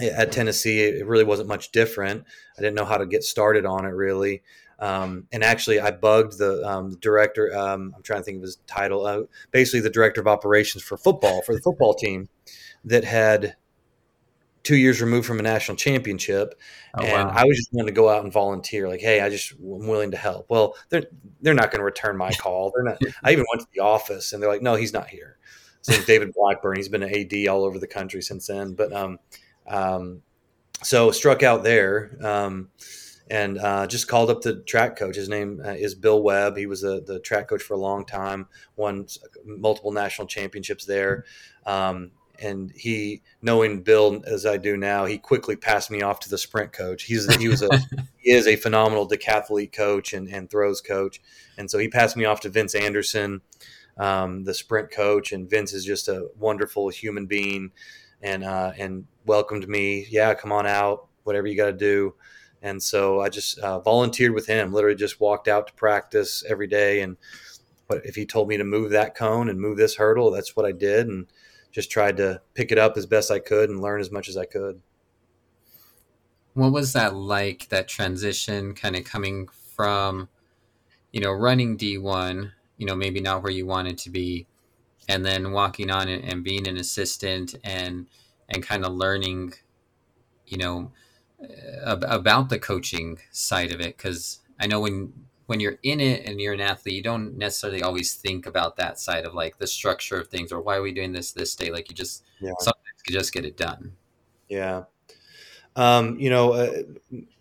[0.00, 2.24] at Tennessee, it really wasn't much different.
[2.58, 4.42] I didn't know how to get started on it really.
[4.78, 7.56] Um, and actually, I bugged the um, director.
[7.56, 9.06] Um, I'm trying to think of his title.
[9.06, 12.28] Uh, basically, the director of operations for football for the football team
[12.84, 13.54] that had
[14.62, 16.58] two years removed from a national championship,
[16.94, 17.34] oh, and wow.
[17.34, 18.88] I was just wanting to go out and volunteer.
[18.88, 20.46] Like, hey, I just am willing to help.
[20.48, 21.04] Well, they're
[21.40, 22.72] they're not going to return my call.
[22.74, 23.00] They're not.
[23.22, 25.38] I even went to the office, and they're like, no, he's not here.
[25.82, 26.76] So David Blackburn.
[26.76, 28.74] He's been an AD all over the country since then.
[28.74, 29.18] But um,
[29.66, 30.22] um,
[30.82, 32.16] so struck out there.
[32.22, 32.68] Um,
[33.30, 35.16] and uh, just called up the track coach.
[35.16, 36.56] His name uh, is Bill Webb.
[36.56, 38.46] He was the, the track coach for a long time,
[38.76, 39.06] won
[39.46, 41.24] multiple national championships there.
[41.64, 42.10] Um,
[42.42, 46.38] and he, knowing Bill as I do now, he quickly passed me off to the
[46.38, 47.04] sprint coach.
[47.04, 47.68] He's he was a
[48.18, 51.20] he is a phenomenal decathlete coach and, and throws coach,
[51.56, 53.40] and so he passed me off to Vince Anderson,
[53.96, 55.32] um, the sprint coach.
[55.32, 57.70] And Vince is just a wonderful human being,
[58.20, 60.06] and uh, and welcomed me.
[60.10, 62.14] Yeah, come on out, whatever you got to do.
[62.62, 66.68] And so I just uh, volunteered with him, literally just walked out to practice every
[66.68, 67.00] day.
[67.00, 67.16] And
[67.88, 70.64] but if he told me to move that cone and move this hurdle, that's what
[70.64, 71.08] I did.
[71.08, 71.26] And
[71.72, 74.36] just tried to pick it up as best I could and learn as much as
[74.36, 74.82] I could.
[76.54, 80.28] What was that like, that transition kind of coming from,
[81.10, 84.46] you know, running D1, you know, maybe not where you wanted to be,
[85.08, 88.06] and then walking on and, and being an assistant and,
[88.50, 89.54] and kind of learning,
[90.46, 90.92] you know,
[91.84, 95.12] about the coaching side of it because I know when
[95.52, 98.98] when you're in it and you're an athlete, you don't necessarily always think about that
[98.98, 101.70] side of like the structure of things or why are we doing this this day.
[101.70, 102.52] Like you just yeah.
[102.60, 103.92] sometimes you just get it done.
[104.48, 104.84] Yeah.
[105.76, 106.82] Um, you know, uh,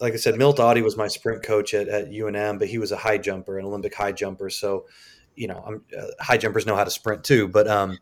[0.02, 2.91] like I said, Milt Ottey was my sprint coach at, at UNM, but he was
[2.91, 4.50] a high jumper, an Olympic high jumper.
[4.50, 4.88] So,
[5.36, 7.97] you know, uh, high jumpers know how to sprint too, but um,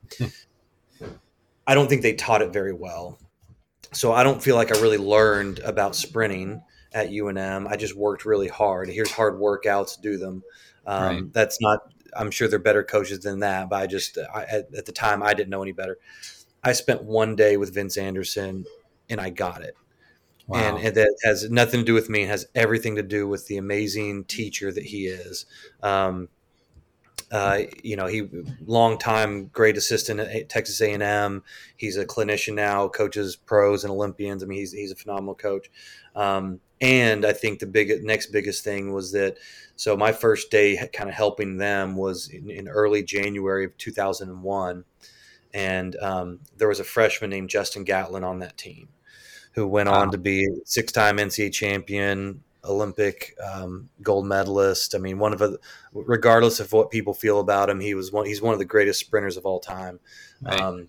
[1.68, 3.20] I don't think they taught it very well
[3.92, 6.62] so I don't feel like I really learned about sprinting
[6.94, 7.68] at UNM.
[7.68, 8.90] I just worked really hard.
[8.90, 10.44] Here's hard workouts, do them.
[10.86, 11.34] Um, right.
[11.34, 11.80] That's not.
[12.18, 15.22] I'm sure they're better coaches than that, but I just I, at, at, the time
[15.22, 16.00] I didn't know any better.
[16.64, 18.66] I spent one day with Vince Anderson,
[19.10, 19.76] and I got it.
[20.48, 20.78] Wow.
[20.78, 22.24] And, and that has nothing to do with me.
[22.24, 25.46] It has everything to do with the amazing teacher that he is.
[25.84, 26.30] Um,
[27.32, 28.28] uh, you know, he
[28.66, 31.44] long time great assistant at Texas A and M.
[31.78, 34.44] He's a clinician now, coaches pros and Olympians.
[34.44, 35.70] I mean, he's he's a phenomenal coach.
[36.16, 39.38] Um, and I think the big next biggest thing was that.
[39.76, 44.84] So my first day, kind of helping them, was in, in early January of 2001,
[45.54, 48.90] and um, there was a freshman named Justin Gatlin on that team,
[49.54, 50.02] who went wow.
[50.02, 54.96] on to be six-time NCAA champion, Olympic um, gold medalist.
[54.96, 55.60] I mean, one of the,
[55.94, 58.26] regardless of what people feel about him, he was one.
[58.26, 60.00] He's one of the greatest sprinters of all time.
[60.42, 60.60] Right.
[60.60, 60.88] Um,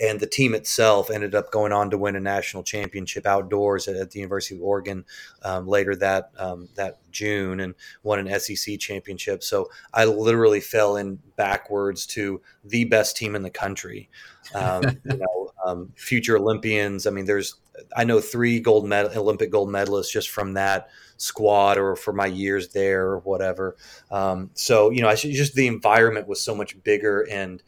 [0.00, 3.96] and the team itself ended up going on to win a national championship outdoors at,
[3.96, 5.04] at the University of Oregon
[5.42, 9.42] um, later that um, that June and won an SEC championship.
[9.42, 14.08] So I literally fell in backwards to the best team in the country.
[14.54, 17.06] Um, you know, um, future Olympians.
[17.06, 17.56] I mean, there's
[17.96, 22.26] I know three gold medal Olympic gold medalists just from that squad or for my
[22.26, 23.76] years there or whatever.
[24.10, 27.62] Um, so you know, I just the environment was so much bigger and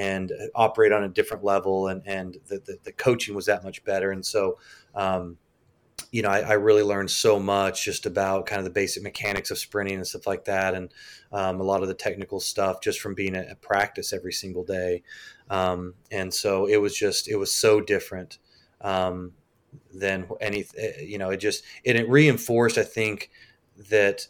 [0.00, 3.84] and operate on a different level and and the, the, the coaching was that much
[3.84, 4.12] better.
[4.12, 4.58] And so
[4.94, 5.36] um,
[6.10, 9.50] you know I, I, really learned so much just about kind of the basic mechanics
[9.50, 10.90] of sprinting and stuff like that and
[11.32, 15.02] um, a lot of the technical stuff just from being at, practice every single day.
[15.50, 18.38] Um, and so it was just it was so different
[18.80, 19.32] um,
[19.92, 23.30] than any eh, you know it just and it reinforced i think
[23.90, 24.26] that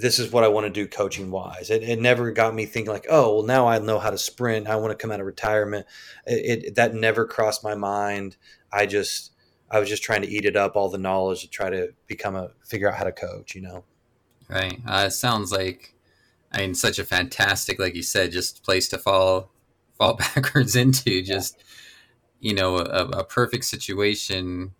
[0.00, 2.92] this is what i want to do coaching wise it, it, never got me thinking
[2.92, 4.66] like oh well now i know how to sprint.
[4.66, 5.86] I want to come out of retirement.
[6.26, 8.36] It, it, that never crossed my mind.
[8.72, 9.32] I just
[9.70, 12.36] i was just trying to eat it up all the knowledge to try to become
[12.36, 13.84] a figure out how to coach you know?
[14.48, 14.80] Right.
[14.86, 15.94] Uh, it sounds like
[16.52, 19.50] i mean such a fantastic like you said just place to fall
[19.96, 21.62] fall backwards into just
[22.40, 24.72] you know a, a perfect situation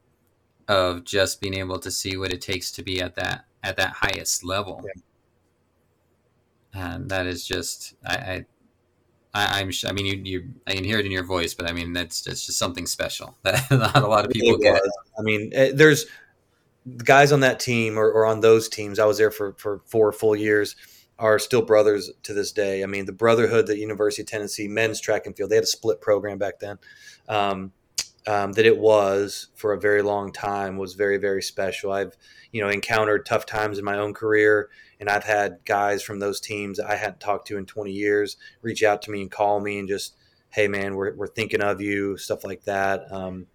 [0.68, 3.94] of just being able to see what it takes to be at that at that
[3.94, 4.84] highest level.
[4.84, 5.02] Yeah.
[6.74, 8.44] And that is just i i
[9.34, 11.72] I, am I mean, you, you, I can hear it in your voice, but I
[11.72, 14.80] mean, that's just, just something special that not a lot of people get.
[15.18, 16.06] I mean, eh, there's
[17.04, 18.98] guys on that team or, or, on those teams.
[18.98, 20.76] I was there for, for four full years
[21.18, 22.82] are still brothers to this day.
[22.82, 25.68] I mean, the brotherhood that University of Tennessee men's track and field, they had a
[25.68, 26.78] split program back then.
[27.28, 27.72] Um,
[28.26, 31.92] um, that it was for a very long time was very, very special.
[31.92, 32.14] I've,
[32.52, 34.68] you know, encountered tough times in my own career,
[35.00, 38.82] and I've had guys from those teams I hadn't talked to in 20 years reach
[38.82, 40.16] out to me and call me and just,
[40.50, 43.10] hey, man, we're, we're thinking of you, stuff like that.
[43.12, 43.46] Um,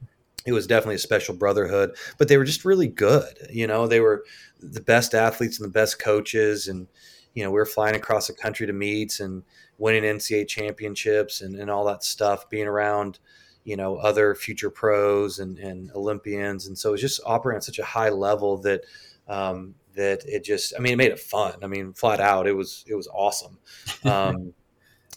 [0.45, 1.95] it was definitely a special brotherhood.
[2.17, 3.47] But they were just really good.
[3.49, 4.23] You know, they were
[4.62, 6.88] the best athletes and the best coaches, and
[7.34, 9.43] you know, we were flying across the country to meets and
[9.77, 12.49] winning NCAA championships and, and all that stuff.
[12.49, 13.19] Being around
[13.63, 17.63] you know other future pros and, and Olympians, and so it was just operating at
[17.63, 18.82] such a high level that
[19.27, 21.56] um, that it just I mean it made it fun.
[21.63, 23.60] I mean flat out it was it was awesome.
[24.03, 24.53] Um,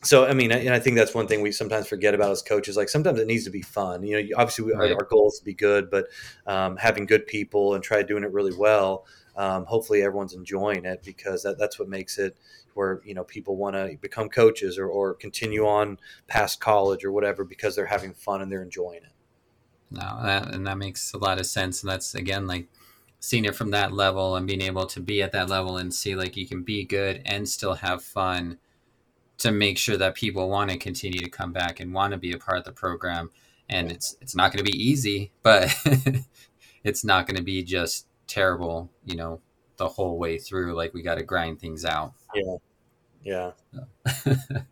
[0.02, 2.76] so I mean, and I think that's one thing we sometimes forget about as coaches.
[2.76, 4.02] Like sometimes it needs to be fun.
[4.02, 4.92] You know, obviously we, right.
[4.92, 6.06] our, our, goal is to be good, but
[6.46, 9.06] um, having good people and try doing it really well.
[9.36, 12.36] Um, hopefully, everyone's enjoying it because that, that's what makes it
[12.74, 17.12] where you know people want to become coaches or, or continue on past college or
[17.12, 19.12] whatever because they're having fun and they're enjoying it.
[19.90, 21.82] No, that, and that makes a lot of sense.
[21.82, 22.68] And that's again like
[23.26, 26.14] seeing it from that level and being able to be at that level and see
[26.14, 28.56] like you can be good and still have fun
[29.36, 32.30] to make sure that people want to continue to come back and want to be
[32.30, 33.28] a part of the program.
[33.68, 35.74] And it's it's not going to be easy but
[36.84, 39.40] it's not going to be just terrible you know
[39.76, 40.76] the whole way through.
[40.76, 42.12] Like we got to grind things out.
[42.32, 42.56] Yeah.
[43.24, 43.50] Yeah.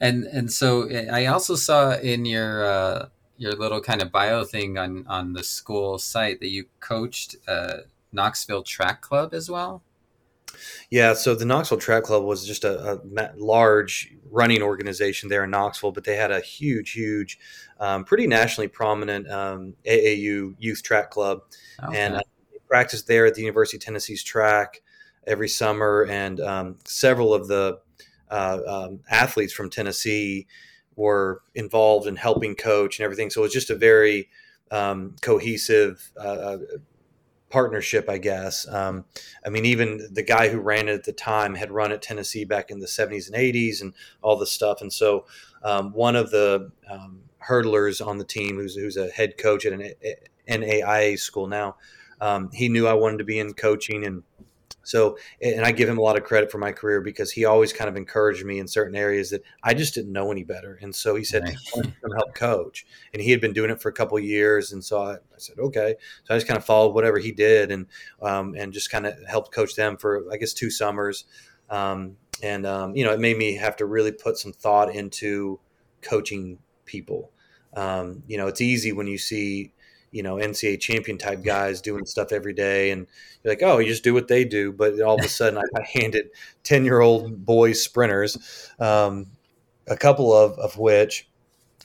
[0.00, 3.08] And and so eh, i also saw in your uh
[3.38, 7.78] your little kind of bio thing on on the school site that you coached uh,
[8.12, 9.82] Knoxville Track Club as well.
[10.90, 15.50] Yeah, so the Knoxville Track Club was just a, a large running organization there in
[15.50, 17.38] Knoxville, but they had a huge, huge,
[17.78, 21.42] um, pretty nationally prominent um, AAU youth track club,
[21.82, 22.00] okay.
[22.00, 22.22] and uh,
[22.66, 24.82] practiced there at the University of Tennessee's track
[25.26, 27.78] every summer, and um, several of the
[28.30, 30.46] uh, um, athletes from Tennessee
[30.98, 33.30] were involved in helping coach and everything.
[33.30, 34.28] So it was just a very
[34.72, 36.58] um, cohesive uh, uh,
[37.50, 38.66] partnership, I guess.
[38.68, 39.04] Um,
[39.46, 42.44] I mean, even the guy who ran it at the time had run at Tennessee
[42.44, 44.80] back in the 70s and 80s and all this stuff.
[44.80, 45.24] And so
[45.62, 49.72] um, one of the um, hurdlers on the team, who's, who's a head coach at
[49.72, 49.92] an
[50.48, 51.76] NAIA school now,
[52.20, 54.24] um, he knew I wanted to be in coaching and
[54.88, 57.74] so, and I give him a lot of credit for my career because he always
[57.74, 60.78] kind of encouraged me in certain areas that I just didn't know any better.
[60.80, 61.56] And so he said, right.
[61.74, 65.02] "Come help coach." And he had been doing it for a couple years, and so
[65.02, 67.84] I, I, said, "Okay." So I just kind of followed whatever he did, and
[68.22, 71.26] um, and just kind of helped coach them for I guess two summers.
[71.68, 75.60] Um, and um, you know, it made me have to really put some thought into
[76.00, 77.30] coaching people.
[77.74, 79.72] Um, you know, it's easy when you see
[80.10, 83.06] you know NCAA champion type guys doing stuff every day, and
[83.42, 84.72] you're like, oh, you just do what they do.
[84.72, 86.30] But all of a sudden, I, I handed
[86.62, 89.26] ten year old boys sprinters, um,
[89.86, 91.28] a couple of of which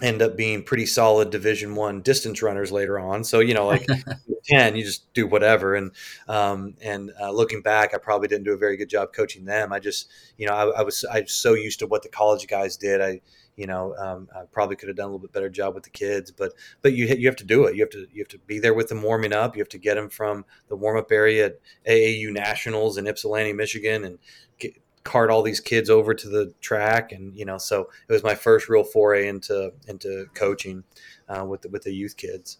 [0.02, 3.24] end up being pretty solid Division One distance runners later on.
[3.24, 3.88] So you know, like
[4.44, 5.76] ten, you just do whatever.
[5.76, 5.92] And
[6.28, 9.72] um, and uh, looking back, I probably didn't do a very good job coaching them.
[9.72, 12.48] I just you know I, I was I was so used to what the college
[12.48, 13.02] guys did.
[13.02, 13.22] I
[13.56, 15.90] you know, um, I probably could have done a little bit better job with the
[15.90, 17.76] kids, but but you you have to do it.
[17.76, 19.56] You have to you have to be there with them warming up.
[19.56, 23.54] You have to get them from the warm up area at AAU Nationals in Ypsilanti,
[23.54, 24.20] Michigan, and
[24.58, 27.12] get, cart all these kids over to the track.
[27.12, 30.84] And you know, so it was my first real foray into into coaching
[31.30, 32.58] uh, with the, with the youth kids.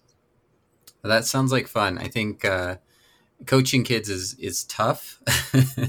[1.04, 1.98] That sounds like fun.
[1.98, 2.78] I think uh,
[3.48, 5.22] coaching kids is is tough,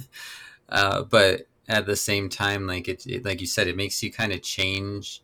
[0.70, 4.12] uh, but at the same time like it, it like you said it makes you
[4.12, 5.22] kind of change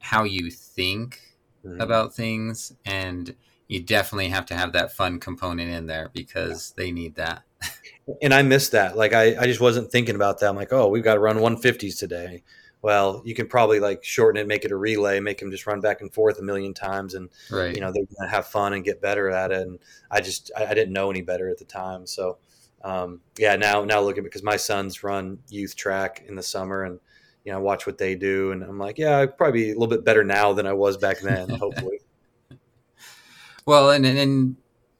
[0.00, 1.20] how you think
[1.64, 1.80] mm-hmm.
[1.80, 3.34] about things and
[3.68, 7.42] you definitely have to have that fun component in there because they need that.
[8.20, 8.96] And i missed that.
[8.96, 10.48] Like I, I just wasn't thinking about that.
[10.48, 12.42] I'm like oh we've got to run 150s today.
[12.82, 15.80] Well you can probably like shorten it make it a relay make them just run
[15.80, 17.72] back and forth a million times and right.
[17.72, 19.78] you know they're gonna have fun and get better at it and
[20.10, 22.38] i just I, I didn't know any better at the time so
[22.82, 26.98] um, yeah, now now looking because my sons run youth track in the summer and
[27.44, 29.88] you know watch what they do and I'm like, yeah, I'd probably be a little
[29.88, 31.48] bit better now than I was back then.
[31.60, 32.00] hopefully.
[33.64, 34.56] Well, and and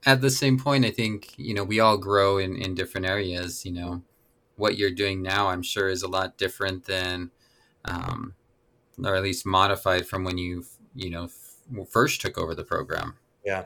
[0.06, 3.64] at the same point, I think you know we all grow in in different areas.
[3.64, 4.02] You know,
[4.56, 7.30] what you're doing now, I'm sure, is a lot different than,
[7.84, 8.34] um,
[9.04, 10.64] or at least modified from when you
[10.94, 11.28] you know
[11.90, 13.16] first took over the program.
[13.44, 13.64] Yeah,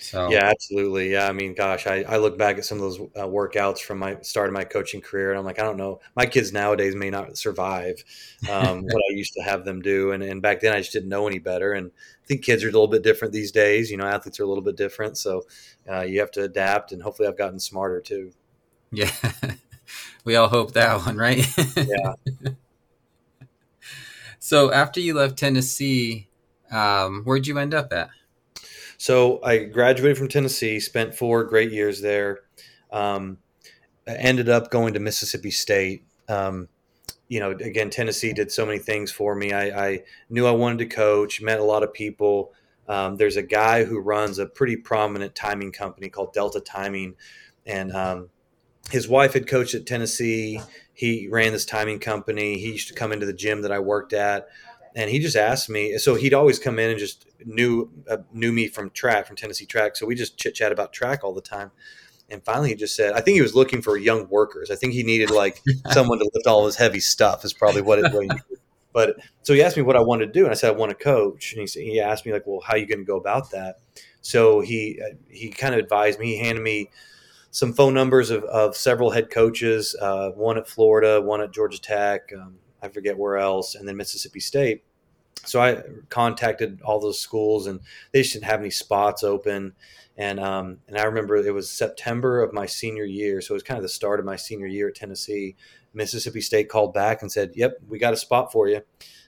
[0.00, 1.12] so yeah, absolutely.
[1.12, 3.98] Yeah, I mean, gosh, I, I look back at some of those uh, workouts from
[3.98, 6.94] my start of my coaching career, and I'm like, I don't know, my kids nowadays
[6.94, 8.02] may not survive
[8.50, 11.08] um, what I used to have them do, and and back then I just didn't
[11.08, 11.72] know any better.
[11.72, 13.90] And I think kids are a little bit different these days.
[13.90, 15.42] You know, athletes are a little bit different, so
[15.90, 16.92] uh, you have to adapt.
[16.92, 18.32] And hopefully, I've gotten smarter too.
[18.92, 19.10] Yeah,
[20.24, 21.46] we all hope that one, right?
[21.76, 22.14] yeah.
[24.38, 26.28] so after you left Tennessee,
[26.70, 28.10] um, where'd you end up at?
[29.04, 32.38] So I graduated from Tennessee, spent four great years there.
[32.90, 33.36] Um,
[34.06, 36.06] ended up going to Mississippi State.
[36.26, 36.70] Um,
[37.28, 39.52] you know, again, Tennessee did so many things for me.
[39.52, 42.54] I, I, knew I wanted to coach, met a lot of people,
[42.88, 47.16] um, there's a guy who runs a pretty prominent timing company called Delta Timing,
[47.66, 48.30] and um,
[48.90, 50.62] his wife had coached at Tennessee.
[50.94, 52.58] He ran this timing company.
[52.58, 54.48] He used to come into the gym that I worked at,
[54.94, 55.98] and he just asked me.
[55.98, 59.66] So he'd always come in and just knew uh, knew me from track, from Tennessee
[59.66, 59.96] track.
[59.96, 61.70] So we just chit chat about track all the time.
[62.30, 64.70] And finally, he just said, "I think he was looking for young workers.
[64.70, 67.44] I think he needed like someone to lift all his heavy stuff.
[67.44, 68.28] Is probably what it was."
[68.92, 70.90] But so he asked me what I wanted to do, and I said I want
[70.90, 71.52] to coach.
[71.52, 73.76] And he he asked me like, "Well, how are you going to go about that?"
[74.22, 76.36] So he uh, he kind of advised me.
[76.36, 76.90] He handed me
[77.50, 81.80] some phone numbers of, of several head coaches, uh, one at Florida, one at Georgia
[81.80, 84.84] Tech, um, I forget where else, and then Mississippi State.
[85.46, 87.80] So I contacted all those schools, and
[88.12, 89.74] they just didn't have any spots open.
[90.16, 93.62] And um, and I remember it was September of my senior year, so it was
[93.62, 95.56] kind of the start of my senior year at Tennessee.
[95.92, 98.82] Mississippi State called back and said, "Yep, we got a spot for you."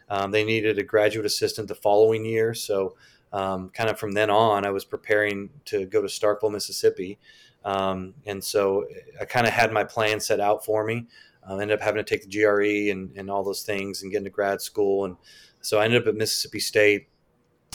[0.09, 2.95] Um, they needed a graduate assistant the following year, so
[3.33, 7.19] um, kind of from then on, I was preparing to go to Starkville, Mississippi.
[7.65, 8.87] Um, and so
[9.21, 11.07] I kind of had my plan set out for me.
[11.49, 14.19] I ended up having to take the GRE and, and all those things and get
[14.19, 15.05] into grad school.
[15.05, 15.17] And
[15.61, 17.09] so I ended up at Mississippi State.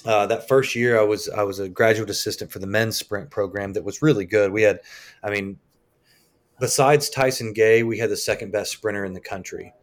[0.05, 3.30] Uh, that first year, I was I was a graduate assistant for the men's sprint
[3.30, 4.51] program that was really good.
[4.51, 4.80] We had,
[5.24, 5.59] I mean,
[6.59, 9.74] besides Tyson Gay, we had the second best sprinter in the country.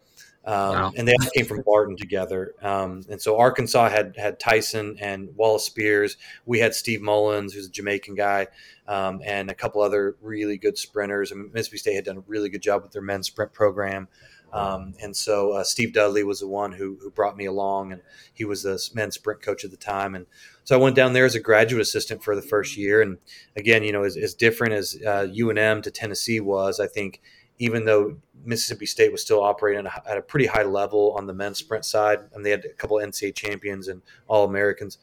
[0.49, 0.93] Um, wow.
[0.97, 2.55] And they all came from Barton together.
[2.63, 6.17] Um, and so Arkansas had had Tyson and Wallace Spearmon.
[6.47, 8.47] We had Steve Mullings, who's a Jamaican guy,
[8.87, 11.33] um, and a couple other really good sprinters.
[11.33, 14.09] And Mississippi State had done a really good job with their men's sprint program.
[14.51, 18.01] Um, and so uh, Steve Dudley was the one who, who brought me along, and
[18.33, 20.15] he was the men's sprint coach at the time.
[20.15, 20.25] And
[20.65, 23.03] so I went down there as a graduate assistant for the first year.
[23.03, 23.19] And
[23.55, 27.21] again, you know, as, as different as uh, UNM to Tennessee was, I think–
[27.59, 31.59] even though Mississippi State was still operating at a pretty high level on the men's
[31.59, 34.99] sprint side, and they had a couple NCAA champions and All Americans,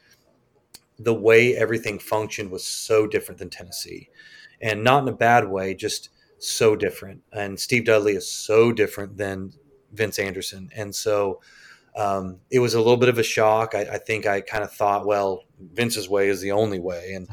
[0.97, 4.10] the way everything functioned was so different than Tennessee,
[4.62, 7.22] and not in a bad way, just so different.
[7.34, 9.53] And Steve Dudley is so different than
[9.91, 11.41] Vince Anderson, and so
[11.97, 13.76] um, it was a little bit of a shock.
[13.76, 15.43] I, I think I kind of thought, well,
[15.74, 17.28] Vince's way is the only way, and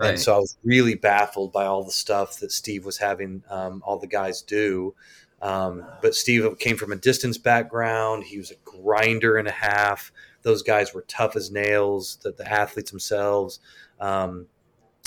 [0.00, 0.10] Right.
[0.10, 3.82] And so I was really baffled by all the stuff that Steve was having um,
[3.84, 4.94] all the guys do.
[5.42, 8.24] Um, but Steve came from a distance background.
[8.24, 10.10] He was a grinder and a half.
[10.42, 13.60] Those guys were tough as nails, the, the athletes themselves.
[14.00, 14.46] Um,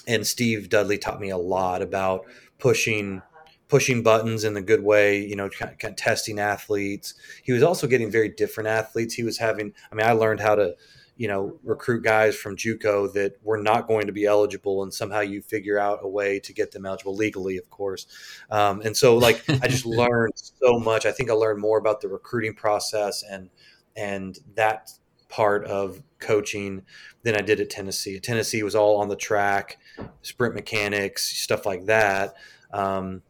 [0.07, 2.25] and Steve Dudley taught me a lot about
[2.59, 3.23] pushing
[3.69, 7.15] pushing buttons in the good way, you know, kind of, kind of testing athletes.
[7.41, 9.15] He was also getting very different athletes.
[9.15, 10.75] He was having, I mean, I learned how to
[11.15, 15.19] you know, recruit guys from JUCO that were not going to be eligible, and somehow
[15.19, 18.07] you figure out a way to get them eligible legally, of course.
[18.49, 21.05] Um, and so, like, I just learned so much.
[21.05, 23.49] I think I learned more about the recruiting process and
[23.95, 24.91] and that
[25.29, 26.83] part of coaching
[27.23, 28.19] than I did at Tennessee.
[28.19, 29.79] Tennessee was all on the track,
[30.21, 32.35] sprint mechanics, stuff like that.
[32.71, 33.23] Um,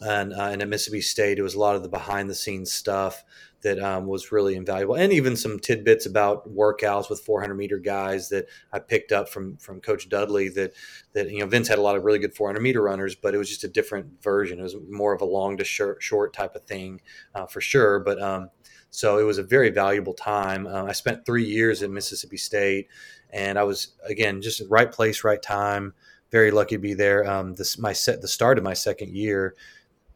[0.00, 2.72] and, uh, and at Mississippi State, it was a lot of the behind the scenes
[2.72, 3.22] stuff
[3.62, 8.28] that um, was really invaluable, and even some tidbits about workouts with 400 meter guys
[8.30, 10.48] that I picked up from from Coach Dudley.
[10.48, 10.72] That
[11.12, 13.38] that you know Vince had a lot of really good 400 meter runners, but it
[13.38, 14.58] was just a different version.
[14.58, 17.00] It was more of a long to short, short type of thing
[17.34, 18.00] uh, for sure.
[18.00, 18.50] But um,
[18.90, 20.66] so it was a very valuable time.
[20.66, 22.88] Uh, I spent three years at Mississippi State,
[23.30, 25.94] and I was again just right place, right time.
[26.30, 27.28] Very lucky to be there.
[27.28, 29.54] Um, this my set the start of my second year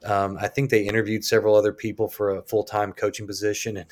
[0.05, 3.87] um, I think they interviewed several other people for a full time coaching position, and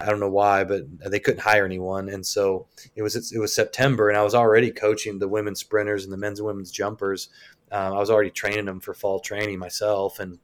[0.00, 2.08] I don't know why, but they couldn't hire anyone.
[2.08, 6.04] And so it was it was September, and I was already coaching the women's sprinters
[6.04, 7.28] and the men's and women's jumpers.
[7.70, 10.38] Um, I was already training them for fall training myself, and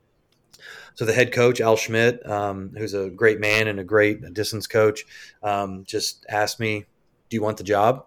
[0.94, 4.66] so the head coach Al Schmidt, um, who's a great man and a great distance
[4.66, 5.04] coach,
[5.42, 6.86] um, just asked me,
[7.28, 8.06] "Do you want the job?"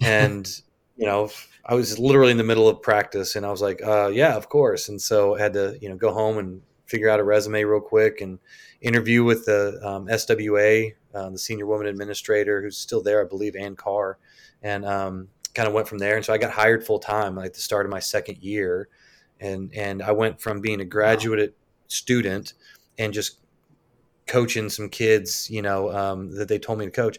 [0.00, 0.48] And
[0.96, 1.30] you know,
[1.66, 4.48] I was literally in the middle of practice, and I was like, uh, "Yeah, of
[4.48, 7.64] course." And so I had to, you know, go home and figure out a resume
[7.64, 8.38] real quick and
[8.80, 13.56] interview with the um, SWA, uh, the senior woman administrator, who's still there, I believe,
[13.56, 14.18] Ann Carr,
[14.62, 16.16] and um, kind of went from there.
[16.16, 18.88] And so I got hired full time like the start of my second year,
[19.40, 21.84] and and I went from being a graduate wow.
[21.88, 22.54] student
[22.98, 23.40] and just
[24.26, 27.18] coaching some kids, you know, um, that they told me to coach,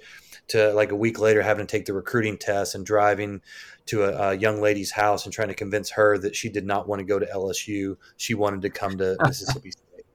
[0.49, 3.41] to like a week later having to take the recruiting test and driving
[3.87, 6.87] to a, a, young lady's house and trying to convince her that she did not
[6.87, 7.97] want to go to LSU.
[8.17, 10.05] She wanted to come to Mississippi State.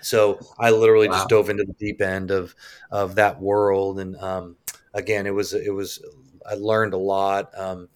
[0.00, 1.14] So I literally wow.
[1.14, 2.54] just dove into the deep end of
[2.90, 4.56] of that world, and um,
[4.94, 6.02] again, it was it was
[6.48, 7.56] I learned a lot.
[7.58, 7.88] Um,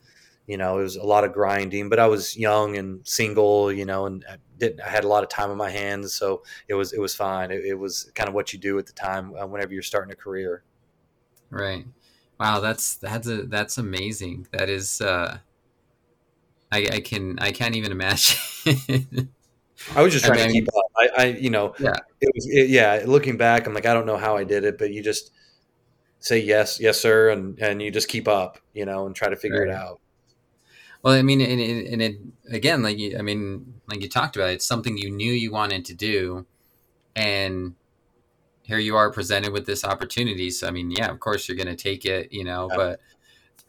[0.47, 3.87] you know, it was a lot of grinding, but I was young and single, you
[3.87, 4.83] know, and I didn't.
[4.83, 7.51] I had a lot of time on my hands, so it was it was fine.
[7.51, 10.13] It, it was kind of what you do at the time uh, whenever you're starting
[10.13, 10.63] a career.
[11.55, 11.87] Right.
[12.41, 14.49] Wow, that's that's a that's amazing.
[14.51, 15.39] That is, uh,
[16.73, 18.39] I, I can I can't even imagine.
[19.95, 20.85] I was just trying I mean, to keep up.
[20.97, 23.05] I, I you know, yeah, it was, it, yeah.
[23.07, 25.31] Looking back, I'm like, I don't know how I did it, but you just
[26.19, 29.37] say yes, yes, sir, and and you just keep up, you know, and try to
[29.37, 29.69] figure right.
[29.69, 30.01] it out.
[31.03, 32.17] Well, I mean, and, and it
[32.51, 35.85] again, like you, I mean, like you talked about, it's something you knew you wanted
[35.85, 36.47] to do,
[37.15, 37.77] and
[38.65, 40.51] here you are presented with this opportunity.
[40.51, 42.77] So, I mean, yeah, of course you're going to take it, you know, yeah.
[42.77, 43.01] but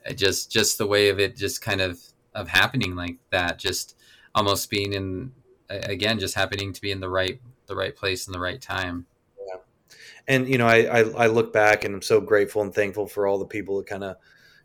[0.10, 2.02] uh, just just the way of it, just kind of
[2.34, 3.98] of happening like that, just
[4.34, 5.32] almost being in
[5.70, 9.06] again, just happening to be in the right the right place in the right time.
[9.48, 9.60] Yeah,
[10.28, 13.28] and you know, I I, I look back and I'm so grateful and thankful for
[13.28, 14.16] all the people that kind of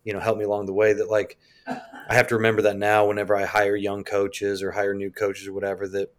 [0.04, 0.92] you know helped me along the way.
[0.92, 4.94] That like I have to remember that now whenever I hire young coaches or hire
[4.94, 6.12] new coaches or whatever that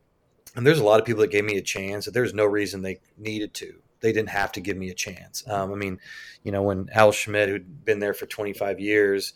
[0.53, 2.81] and there's a lot of people that gave me a chance that there's no reason
[2.81, 5.43] they needed to they didn't have to give me a chance.
[5.47, 5.99] Um, i mean
[6.43, 9.33] you know when al schmidt who'd been there for 25 years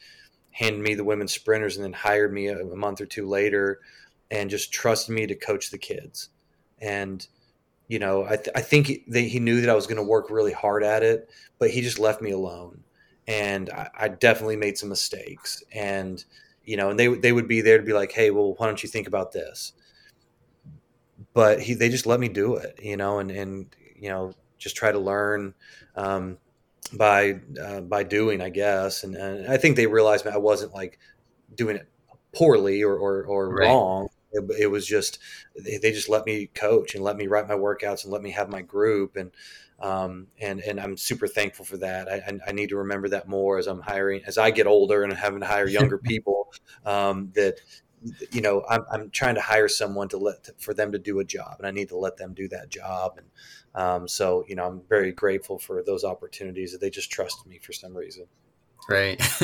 [0.51, 3.79] handed me the women's sprinters and then hired me a, a month or two later
[4.31, 6.29] and just trusted me to coach the kids.
[6.81, 7.25] And
[7.87, 10.03] you know i, th- I think he, they, he knew that i was going to
[10.03, 12.83] work really hard at it but he just left me alone.
[13.27, 15.63] And I, I definitely made some mistakes.
[15.71, 16.23] And
[16.63, 18.81] you know and they, they would be there to be like hey well why don't
[18.81, 19.73] you think about this?
[21.33, 24.75] But he they just let me do it, you know, and and you know just
[24.75, 25.53] try to learn
[25.95, 26.37] um,
[26.93, 29.03] by uh, by doing, I guess.
[29.03, 30.99] And, and, I think they realized I wasn't like
[31.53, 31.87] doing it
[32.33, 33.67] poorly or or, or right.
[33.67, 34.09] wrong.
[34.31, 35.19] It, it, was just
[35.57, 38.31] they, they, just let me coach and let me write my workouts and let me
[38.31, 39.31] have my group and
[39.79, 42.09] um, and and I'm super thankful for that.
[42.09, 45.11] I, I, need to remember that more as I'm hiring as I get older and
[45.13, 46.53] having to hire younger people.
[46.85, 47.59] Um, that
[48.31, 51.25] you know, I'm, I'm trying to hire someone to let for them to do a
[51.25, 53.13] job, and I need to let them do that job.
[53.17, 53.27] And
[53.75, 57.59] um, so, you know, I'm very grateful for those opportunities that they just trust me
[57.59, 58.25] for some reason.
[58.89, 59.21] Right.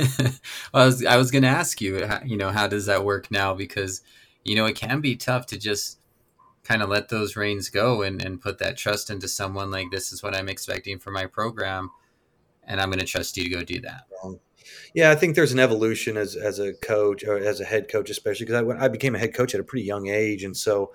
[0.74, 3.32] well, I was I was going to ask you, you know, how does that work
[3.32, 3.54] now?
[3.54, 4.02] Because
[4.44, 6.00] you know, it can be tough to just
[6.64, 10.12] kind of let those reins go and, and put that trust into someone like this
[10.12, 11.90] is what I'm expecting for my program
[12.64, 14.06] and I'm going to trust you to go do that.
[14.94, 18.10] Yeah, I think there's an evolution as as a coach or as a head coach,
[18.10, 20.92] especially because I, I became a head coach at a pretty young age, and so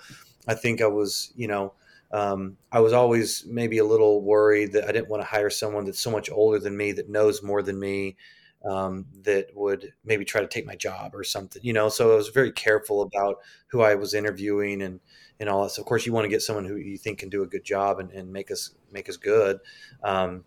[0.46, 1.74] I think I was, you know,
[2.12, 5.84] um, I was always maybe a little worried that I didn't want to hire someone
[5.84, 8.16] that's so much older than me, that knows more than me,
[8.64, 11.88] um, that would maybe try to take my job or something, you know.
[11.88, 13.36] So I was very careful about
[13.68, 15.00] who I was interviewing and
[15.38, 15.70] and all that.
[15.70, 17.64] So of course, you want to get someone who you think can do a good
[17.64, 19.58] job and, and make us make us good.
[20.02, 20.44] Um,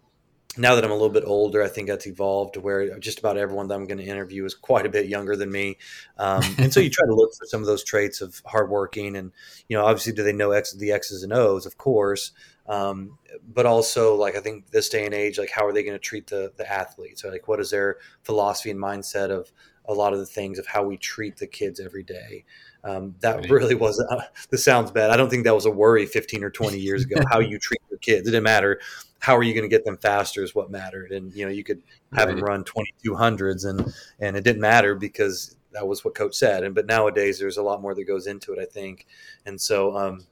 [0.58, 3.38] now that I'm a little bit older, I think that's evolved to where just about
[3.38, 5.78] everyone that I'm going to interview is quite a bit younger than me.
[6.18, 9.32] Um, and so you try to look for some of those traits of hardworking and,
[9.68, 12.32] you know, obviously do they know X, the X's and O's, of course.
[12.68, 13.18] Um,
[13.54, 16.00] but also like, I think this day and age, like how are they going to
[16.00, 19.52] treat the, the athletes or like, what is their philosophy and mindset of
[19.86, 22.46] a lot of the things of how we treat the kids every day.
[22.84, 24.22] Um, that really was, uh,
[24.52, 25.10] this sounds bad.
[25.10, 27.82] I don't think that was a worry 15 or 20 years ago, how you treat
[27.90, 28.28] your kids.
[28.28, 28.80] It didn't matter
[29.20, 31.12] how are you going to get them faster is what mattered.
[31.12, 31.82] And, you know, you could
[32.14, 32.36] have right.
[32.36, 36.64] them run 2200s and, and it didn't matter because that was what coach said.
[36.64, 39.08] And, but nowadays there's a lot more that goes into it, I think.
[39.46, 40.26] And so, um,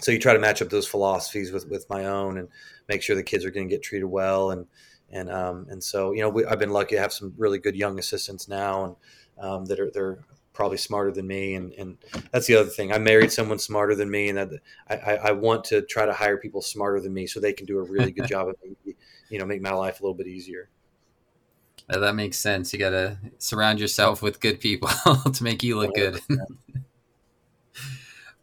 [0.00, 2.48] so you try to match up those philosophies with, with my own and
[2.88, 4.50] make sure the kids are going to get treated well.
[4.50, 4.66] And,
[5.10, 7.74] and, um, and so, you know, we, I've been lucky to have some really good
[7.74, 8.96] young assistants now and,
[9.38, 10.18] um, that are, they're
[10.56, 11.98] probably smarter than me and, and
[12.32, 12.92] that's the other thing.
[12.92, 14.50] I married someone smarter than me and that
[14.88, 17.78] I, I want to try to hire people smarter than me so they can do
[17.78, 18.56] a really good job of
[19.28, 20.68] you know make my life a little bit easier.
[21.88, 22.72] That makes sense.
[22.72, 24.88] You got to surround yourself with good people
[25.32, 26.20] to make you look good.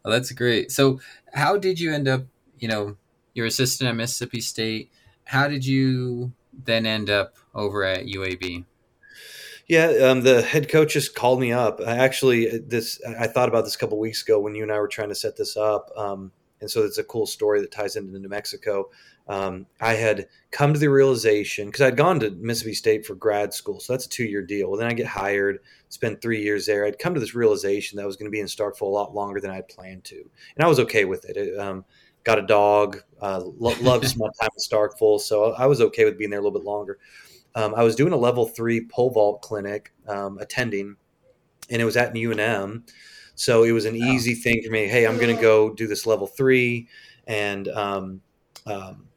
[0.04, 0.70] Well, that's great.
[0.70, 1.00] So
[1.32, 2.24] how did you end up
[2.58, 2.98] you know
[3.34, 4.90] your assistant at mississippi state.
[5.24, 8.64] How did you then end up over at uab
[9.66, 11.80] yeah, um, the head coach just called me up.
[11.80, 14.72] I actually uh, this I thought about this a couple weeks ago when you and
[14.72, 17.72] I were trying to set this up, um, and so it's a cool story that
[17.72, 18.90] ties into New Mexico.
[19.26, 23.54] Um, I had come to the realization because I'd gone to Mississippi State for grad
[23.54, 24.68] school, so that's a two year deal.
[24.68, 26.84] Well, then I get hired, spend three years there.
[26.84, 29.14] I'd come to this realization that I was going to be in Starkville a lot
[29.14, 30.16] longer than I'd planned to,
[30.56, 31.38] and I was okay with it.
[31.38, 31.86] it um,
[32.22, 36.18] got a dog, uh, lo- loved my time in Starkville, so I was okay with
[36.18, 36.98] being there a little bit longer
[37.54, 40.96] um, I was doing a level three pole vault clinic, um, attending,
[41.70, 42.82] and it was at UNM.
[43.36, 44.86] So it was an easy thing for me.
[44.86, 46.88] Hey, I'm going to go do this level three,
[47.26, 48.20] and um,
[48.66, 49.08] um,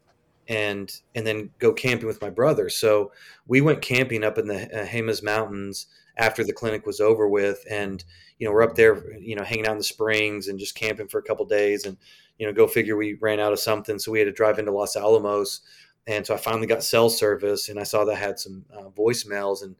[0.48, 2.68] and and then go camping with my brother.
[2.68, 3.12] So
[3.46, 5.86] we went camping up in the uh, Jemez Mountains
[6.16, 8.02] after the clinic was over with, and
[8.38, 11.08] you know we're up there, you know, hanging out in the springs and just camping
[11.08, 11.96] for a couple days, and
[12.38, 14.72] you know, go figure we ran out of something, so we had to drive into
[14.72, 15.60] Los Alamos
[16.08, 18.88] and so I finally got cell service, and I saw that I had some uh,
[18.88, 19.76] voicemails, and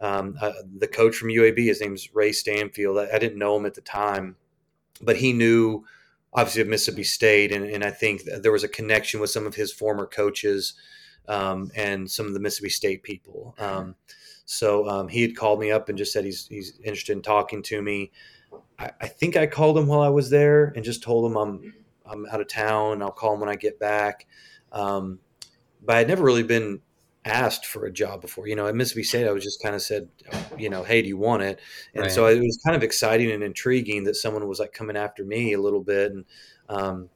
[0.00, 2.98] um, uh, the coach from UAB, his name's Ray Stanfield.
[2.98, 4.36] I, I, didn't know him at the time,
[5.00, 5.84] but he knew
[6.32, 9.56] obviously of Mississippi State, and, and I think there was a connection with some of
[9.56, 10.74] his former coaches
[11.28, 13.54] um, and some of the Mississippi State people.
[13.58, 13.96] Um,
[14.44, 17.62] so um, he had called me up and just said he's he's interested in talking
[17.64, 18.12] to me.
[18.78, 21.74] I, I, think I called him while I was there and just told him I'm
[22.06, 23.02] I'm out of town.
[23.02, 24.26] I'll call him when I get back.
[24.72, 25.18] Um,
[25.84, 26.80] but I'd never really been
[27.24, 28.48] asked for a job before.
[28.48, 30.08] You know, at Mississippi State, I was just kind of said,
[30.58, 31.60] you know, hey, do you want it?
[31.94, 32.12] And right.
[32.12, 35.52] so it was kind of exciting and intriguing that someone was like coming after me
[35.52, 36.12] a little bit.
[36.12, 36.24] And,
[36.68, 37.08] um,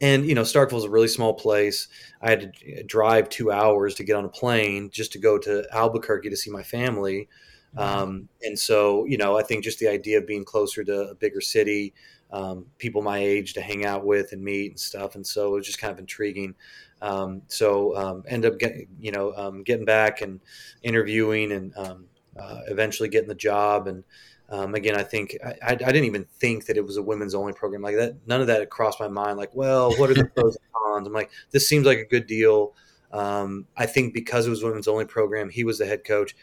[0.00, 1.88] and you know, Starkville is a really small place.
[2.22, 5.66] I had to drive two hours to get on a plane just to go to
[5.72, 7.28] Albuquerque to see my family.
[7.76, 11.14] Um, and so, you know, I think just the idea of being closer to a
[11.14, 11.92] bigger city,
[12.34, 15.14] um, people my age to hang out with and meet and stuff.
[15.14, 16.56] And so it was just kind of intriguing.
[17.00, 20.40] Um, so um, end up getting you know um, getting back and
[20.82, 22.06] interviewing and um,
[22.38, 23.86] uh, eventually getting the job.
[23.86, 24.02] And
[24.50, 27.52] um, again, I think I, I, didn't even think that it was a women's only
[27.52, 28.16] program like that.
[28.26, 29.38] None of that had crossed my mind.
[29.38, 31.06] Like, well, what are the pros and cons?
[31.06, 32.74] I'm like, this seems like a good deal.
[33.12, 36.34] Um, I think because it was women's only program, he was the head coach.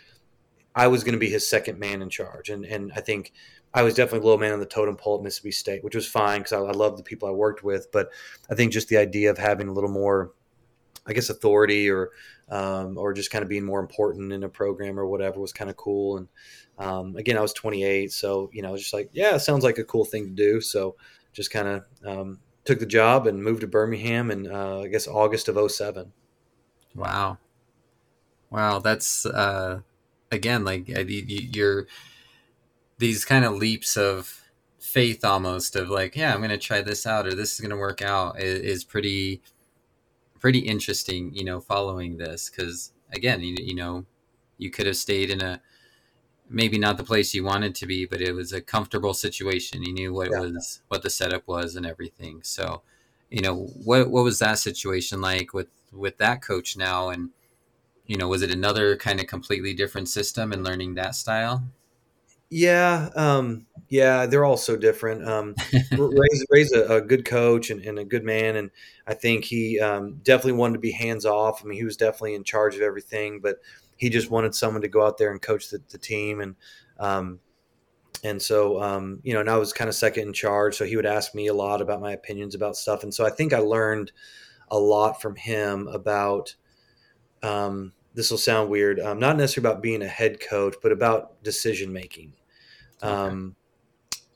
[0.74, 3.34] I was going to be his second man in charge, and and I think
[3.74, 6.42] I was definitely low man on the totem pole at Mississippi State, which was fine
[6.42, 7.92] because I, I love the people I worked with.
[7.92, 8.10] But
[8.50, 10.32] I think just the idea of having a little more
[11.06, 12.12] I guess authority or
[12.50, 15.70] um, or just kind of being more important in a program or whatever was kind
[15.70, 16.18] of cool.
[16.18, 16.28] And
[16.78, 19.78] um, again, I was 28, so you know, I was just like, yeah, sounds like
[19.78, 20.62] a cool thing to do.
[20.62, 20.96] So
[21.34, 25.08] just kind of um, took the job and moved to Birmingham in uh, I guess
[25.08, 26.12] August of 07.
[26.94, 27.38] Wow,
[28.50, 29.80] wow, that's uh,
[30.30, 31.88] again like you're
[33.02, 34.42] these kind of leaps of
[34.80, 37.72] faith almost of like, yeah, I'm going to try this out or this is going
[37.72, 39.42] to work out is, is pretty
[40.40, 44.06] pretty interesting, you know, following this because again, you, you know,
[44.60, 45.60] you could have stayed in a
[46.48, 49.82] maybe not the place you wanted to be, but it was a comfortable situation.
[49.82, 50.42] You knew what yeah.
[50.42, 52.42] was, what the setup was, and everything.
[52.44, 52.84] So,
[53.32, 57.32] you know, what what was that situation like with with that coach now, and
[58.06, 61.64] you know, was it another kind of completely different system and learning that style?
[62.54, 65.26] Yeah, um, yeah, they're all so different.
[65.26, 65.56] Um,
[65.98, 68.72] Ray's, Ray's a, a, good coach and, and, a good man, and
[69.08, 71.64] I think he um, definitely wanted to be hands off.
[71.64, 73.60] I mean, he was definitely in charge of everything, but
[73.96, 76.56] he just wanted someone to go out there and coach the, the team, and
[77.00, 77.40] um,
[78.22, 80.98] and so um, you know, and I was kind of second in charge, so he
[80.98, 83.60] would ask me a lot about my opinions about stuff, and so I think I
[83.60, 84.12] learned
[84.70, 86.54] a lot from him about.
[87.44, 91.42] Um, this will sound weird, um, not necessarily about being a head coach, but about
[91.44, 92.34] decision making
[93.02, 93.56] um,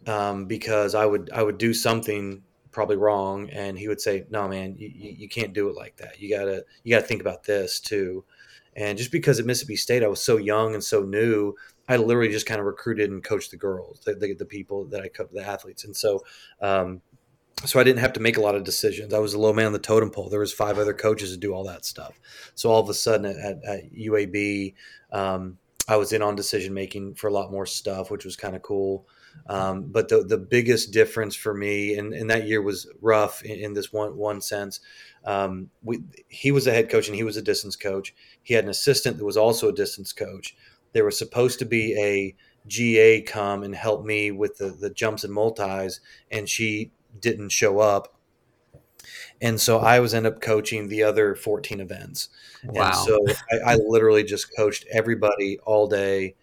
[0.07, 4.47] um, because I would I would do something probably wrong, and he would say, "No,
[4.47, 6.19] man, you, you can't do it like that.
[6.19, 8.23] You gotta you gotta think about this too."
[8.75, 11.55] And just because at Mississippi State I was so young and so new,
[11.87, 15.01] I literally just kind of recruited and coached the girls, the, the, the people that
[15.01, 16.23] I coached, the athletes, and so.
[16.61, 17.01] Um,
[17.63, 19.13] so I didn't have to make a lot of decisions.
[19.13, 20.29] I was a low man on the totem pole.
[20.29, 22.19] There was five other coaches to do all that stuff.
[22.53, 24.73] So all of a sudden at, at UAB,
[25.13, 25.57] um,
[25.87, 28.61] I was in on decision making for a lot more stuff, which was kind of
[28.61, 29.07] cool.
[29.47, 33.59] Um, but the the biggest difference for me, and, and that year was rough in,
[33.59, 34.79] in this one one sense.
[35.25, 38.15] Um, we he was a head coach and he was a distance coach.
[38.41, 40.55] He had an assistant that was also a distance coach.
[40.93, 42.35] There was supposed to be a
[42.67, 45.99] GA come and help me with the the jumps and multis,
[46.31, 48.14] and she didn't show up
[49.41, 52.29] and so I was end up coaching the other 14 events.
[52.63, 52.87] Wow.
[52.87, 53.25] And so
[53.65, 56.35] I, I literally just coached everybody all day,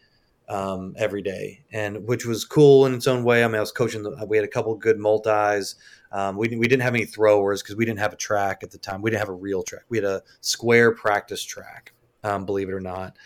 [0.48, 3.44] um, every day, and which was cool in its own way.
[3.44, 4.02] I mean, I was coaching.
[4.02, 5.76] The, we had a couple good multis.
[6.10, 8.78] Um, we, we didn't have any throwers because we didn't have a track at the
[8.78, 9.00] time.
[9.00, 9.84] We didn't have a real track.
[9.88, 13.16] We had a square practice track, um, believe it or not.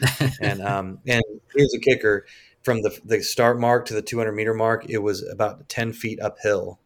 [0.40, 1.22] and um, and
[1.54, 2.26] here's a kicker:
[2.62, 6.20] from the the start mark to the 200 meter mark, it was about 10 feet
[6.20, 6.78] uphill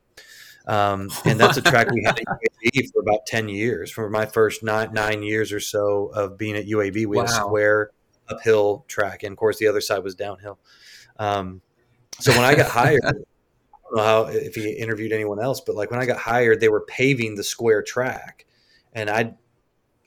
[0.71, 2.25] um, and that's a track we had at
[2.65, 3.91] UAB for about 10 years.
[3.91, 7.23] For my first nine, nine years or so of being at UAB, we wow.
[7.23, 7.91] had a square
[8.29, 9.25] uphill track.
[9.25, 10.61] And of course, the other side was downhill.
[11.19, 11.61] Um,
[12.21, 13.27] so when I got hired, I don't
[13.97, 16.83] know how, if he interviewed anyone else, but like when I got hired, they were
[16.83, 18.47] paving the square track.
[18.93, 19.35] And I,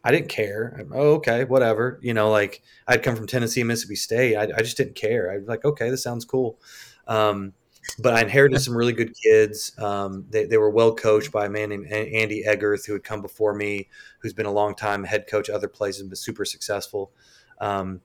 [0.02, 0.78] I didn't care.
[0.80, 2.00] I'm, oh, okay, whatever.
[2.02, 4.38] You know, like I'd come from Tennessee, Mississippi State.
[4.38, 5.30] I, I just didn't care.
[5.30, 6.58] I was like, okay, this sounds cool.
[7.06, 7.52] Um,
[8.00, 9.78] but I inherited some really good kids.
[9.78, 13.22] Um, they, they were well coached by a man named Andy Eggerth, who had come
[13.22, 17.12] before me, who's been a long time head coach other places, been super successful.
[17.60, 18.02] Um,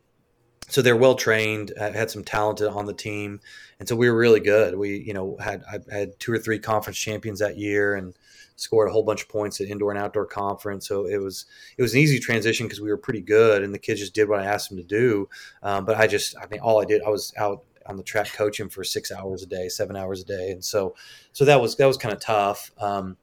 [0.68, 3.40] so they're well trained, had some talent on the team,
[3.80, 4.76] and so we were really good.
[4.76, 8.14] We, you know, had I had two or three conference champions that year, and
[8.58, 10.86] scored a whole bunch of points at indoor and outdoor conference.
[10.86, 13.78] So it was it was an easy transition because we were pretty good, and the
[13.78, 15.28] kids just did what I asked them to do.
[15.62, 18.32] Um, but I just, I mean, all I did, I was out on the track
[18.32, 20.94] coaching for six hours a day, seven hours a day, and so
[21.32, 22.70] so that was that was kind of tough.
[22.78, 23.16] Um,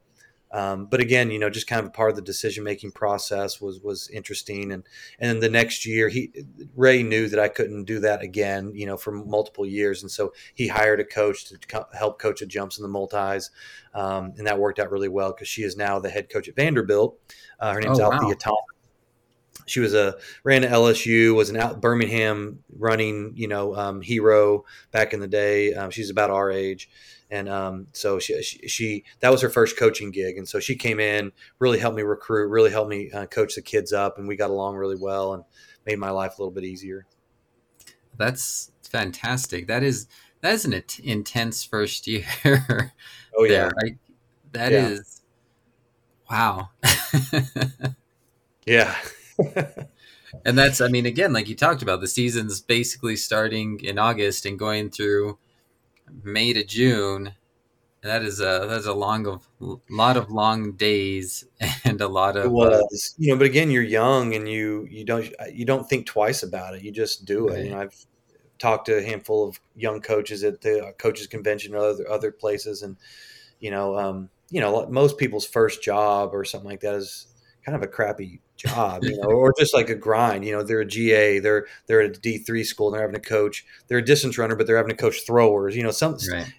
[0.52, 3.80] um, but again, you know, just kind of part of the decision making process was
[3.80, 4.72] was interesting.
[4.72, 4.84] And
[5.18, 6.32] and then the next year, he
[6.76, 10.32] Ray knew that I couldn't do that again, you know, for multiple years, and so
[10.54, 13.50] he hired a coach to co- help coach the jumps and the multis,
[13.94, 16.56] um, and that worked out really well because she is now the head coach at
[16.56, 17.18] Vanderbilt.
[17.58, 18.34] Uh, her name's oh, Althea wow.
[18.38, 18.75] Thomas.
[19.66, 24.64] She was a ran at LSU, was an out Birmingham running, you know, um, hero
[24.92, 25.74] back in the day.
[25.74, 26.88] Um, she's about our age.
[27.28, 30.38] And um, so she, she, she, that was her first coaching gig.
[30.38, 33.62] And so she came in really helped me recruit really helped me uh, coach the
[33.62, 35.44] kids up and we got along really well and
[35.84, 37.06] made my life a little bit easier.
[38.16, 39.66] That's fantastic.
[39.66, 40.06] That is
[40.40, 42.24] that is an intense first year
[43.36, 43.48] oh yeah.
[43.48, 43.98] there, right?
[44.52, 44.88] That yeah.
[44.88, 45.22] is
[46.30, 46.70] wow.
[48.64, 48.96] Yeah
[50.44, 54.46] and that's i mean again like you talked about the season's basically starting in august
[54.46, 55.38] and going through
[56.22, 57.34] May to June.
[58.02, 59.48] That is a that's a long of
[59.90, 61.44] lot of long days
[61.84, 63.38] and a lot of it was you know.
[63.38, 66.82] But again, you're young and you you don't you don't think twice about it.
[66.82, 67.58] You just do right.
[67.58, 67.64] it.
[67.64, 68.06] You know, I've
[68.58, 72.82] talked to a handful of young coaches at the coaches convention or other other places,
[72.82, 72.96] and
[73.58, 77.26] you know, um, you know, most people's first job or something like that is
[77.64, 80.44] kind of a crappy job, you know, or just like a grind.
[80.44, 83.20] You know, they're a GA, they're they're at a D three school, and they're having
[83.20, 83.64] to coach.
[83.88, 85.76] They're a distance runner, but they're having to coach throwers.
[85.76, 86.52] You know, some right.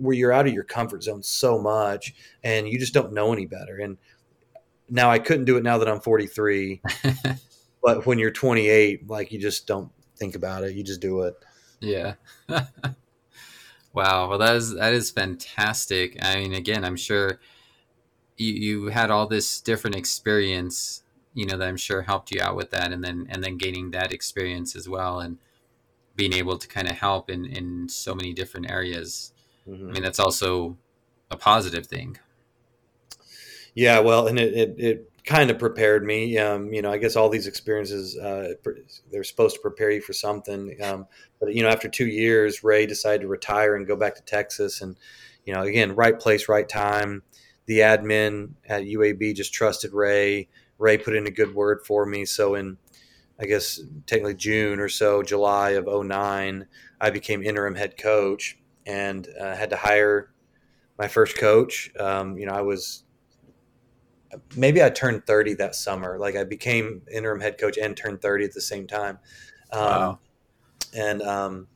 [0.00, 3.46] where you're out of your comfort zone so much, and you just don't know any
[3.46, 3.78] better.
[3.78, 3.96] And
[4.88, 6.82] now I couldn't do it now that I'm 43,
[7.82, 11.34] but when you're 28, like you just don't think about it, you just do it.
[11.80, 12.14] Yeah.
[13.92, 14.28] wow.
[14.28, 16.18] Well, that is that is fantastic.
[16.22, 17.40] I mean, again, I'm sure
[18.36, 21.03] you, you had all this different experience
[21.34, 23.90] you know that i'm sure helped you out with that and then and then gaining
[23.90, 25.38] that experience as well and
[26.16, 29.32] being able to kind of help in in so many different areas.
[29.68, 29.88] Mm-hmm.
[29.88, 30.76] i mean that's also
[31.30, 32.18] a positive thing.
[33.74, 37.16] Yeah well and it it, it kind of prepared me um, you know i guess
[37.16, 38.52] all these experiences uh,
[39.10, 41.06] they're supposed to prepare you for something um,
[41.40, 44.82] but you know after two years ray decided to retire and go back to texas
[44.82, 44.96] and
[45.44, 47.22] you know again right place right time.
[47.66, 50.48] The admin at uab just trusted ray
[50.78, 52.24] Ray put in a good word for me.
[52.24, 52.76] So in,
[53.40, 56.66] I guess technically June or so, July of 09,
[57.00, 60.30] I became interim head coach and uh, had to hire
[60.98, 61.90] my first coach.
[61.98, 63.04] Um, you know, I was
[64.56, 66.18] maybe I turned 30 that summer.
[66.18, 69.18] Like I became interim head coach and turned 30 at the same time.
[69.72, 70.18] Um, wow.
[70.94, 71.66] And um,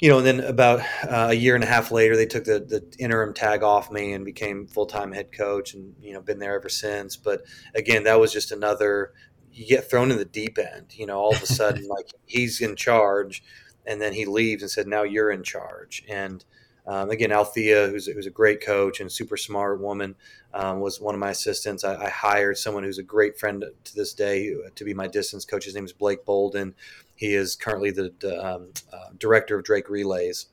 [0.00, 2.60] you know, and then about uh, a year and a half later, they took the,
[2.60, 6.38] the interim tag off me and became full time head coach, and you know, been
[6.38, 7.16] there ever since.
[7.16, 7.44] But
[7.74, 9.12] again, that was just another.
[9.52, 10.94] You get thrown in the deep end.
[10.96, 13.42] You know, all of a sudden, like he's in charge,
[13.86, 16.44] and then he leaves and said, "Now you're in charge." And
[16.86, 20.14] um, again, Althea, who's, who's a great coach and super smart woman,
[20.54, 21.84] um, was one of my assistants.
[21.84, 25.44] I, I, hired someone who's a great friend to this day to be my distance
[25.44, 25.66] coach.
[25.66, 26.74] His name is Blake Boldon
[27.18, 30.46] he is currently the um, uh, director of Drake Relays.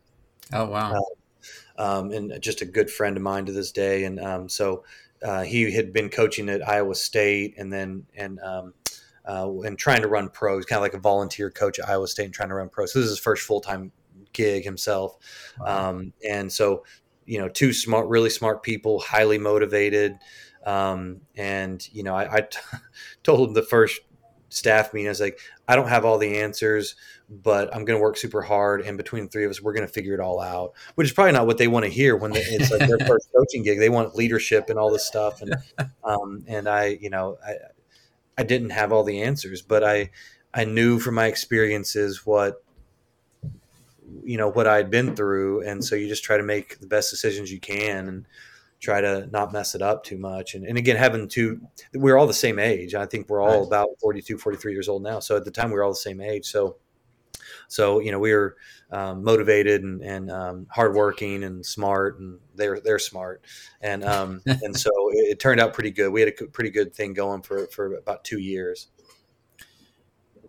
[0.51, 0.93] Oh wow!
[1.78, 4.03] Uh, um, and just a good friend of mine to this day.
[4.05, 4.84] And um, so
[5.24, 8.74] uh, he had been coaching at Iowa State, and then and um,
[9.30, 10.57] uh, and trying to run pro.
[10.57, 12.88] He's kind of like a volunteer coach at Iowa State, and trying to run pro.
[12.88, 13.91] So this is his first full time
[14.34, 15.18] gig himself.
[15.59, 15.89] Wow.
[15.91, 16.84] Um, and so
[17.28, 20.18] you know, two smart, really smart people, highly motivated.
[20.66, 22.59] Um, and you know, I, I t-
[23.24, 24.01] told him the first
[24.56, 25.08] staff meeting.
[25.08, 26.95] I was like, I don't have all the answers,
[27.30, 28.82] but I'm going to work super hard.
[28.82, 31.14] And between the three of us, we're going to figure it all out, which is
[31.14, 33.80] probably not what they want to hear when they, it's like their first coaching gig.
[33.80, 35.41] They want leadership and all this stuff.
[35.41, 35.56] And,
[36.03, 37.56] um, and I, you know, I,
[38.38, 40.12] I didn't have all the answers, but I,
[40.53, 42.64] I knew from my experiences what,
[44.24, 45.68] you know, what I'd been through.
[45.68, 48.08] And so you just try to make the best decisions you can.
[48.08, 48.26] And,
[48.86, 50.53] try to not mess it up too much.
[50.53, 51.59] And, and again, having two,
[51.93, 52.93] we're all the same age.
[52.93, 53.67] I think we're all right.
[53.67, 55.19] about 42, 43 years old now.
[55.19, 56.45] So at the time we were all the same age.
[56.45, 56.77] So,
[57.67, 58.55] so, you know, we were
[58.91, 63.43] um, motivated and, and um, hardworking and smart and they're, they're smart.
[63.81, 66.11] And, um, and so it, it, turned out pretty good.
[66.11, 68.88] We had a pretty good thing going for, for about two years.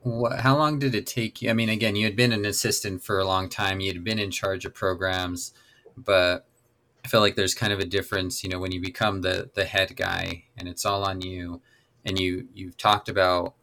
[0.02, 1.48] What, how long did it take you?
[1.48, 3.80] I mean, again, you had been an assistant for a long time.
[3.80, 5.52] You had been in charge of programs,
[5.96, 6.46] but
[7.06, 9.64] I feel like there's kind of a difference, you know, when you become the the
[9.64, 11.62] head guy and it's all on you,
[12.04, 13.54] and you you've talked about,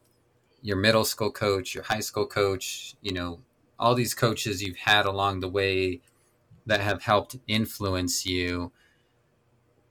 [0.62, 3.40] your middle school coach, your high school coach, you know,
[3.78, 6.00] all these coaches you've had along the way
[6.64, 8.72] that have helped influence you.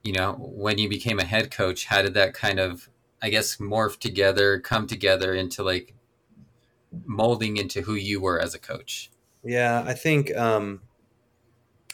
[0.02, 2.90] You know, when you became a head coach, how did that kind of,
[3.22, 5.94] I guess, morph together, come together into like
[7.06, 9.12] molding into who you were as a coach?
[9.44, 10.82] Yeah, I think, um,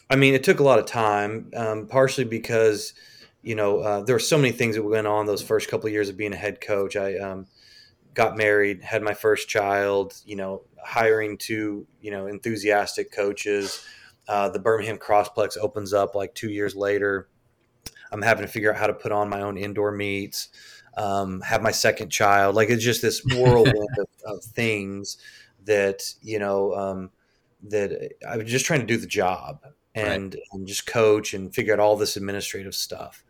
[0.09, 2.93] I mean, it took a lot of time, um, partially because,
[3.43, 5.93] you know, uh, there were so many things that went on those first couple of
[5.93, 6.95] years of being a head coach.
[6.95, 7.45] I um,
[8.15, 13.85] got married, had my first child, you know, hiring two, you know, enthusiastic coaches.
[14.27, 17.29] Uh, the Birmingham Crossplex opens up like two years later.
[18.11, 20.49] I'm having to figure out how to put on my own indoor meets,
[20.97, 22.55] um, have my second child.
[22.55, 25.17] Like it's just this whirlwind of, of, things
[25.65, 27.11] that, you know, um,
[27.67, 29.59] that I was just trying to do the job
[29.99, 30.43] and, right.
[30.51, 33.23] and just coach and figure out all this administrative stuff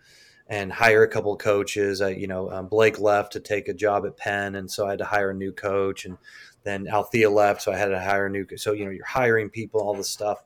[0.50, 2.02] and hire a couple of coaches.
[2.02, 4.92] I, you know, um, Blake left to take a job at Penn, and so I
[4.92, 6.06] had to hire a new coach.
[6.06, 6.18] And
[6.64, 8.46] then Althea left, so I had to hire a new.
[8.58, 10.44] So you know, you're hiring people, all this stuff,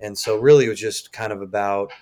[0.00, 1.92] and so really it was just kind of about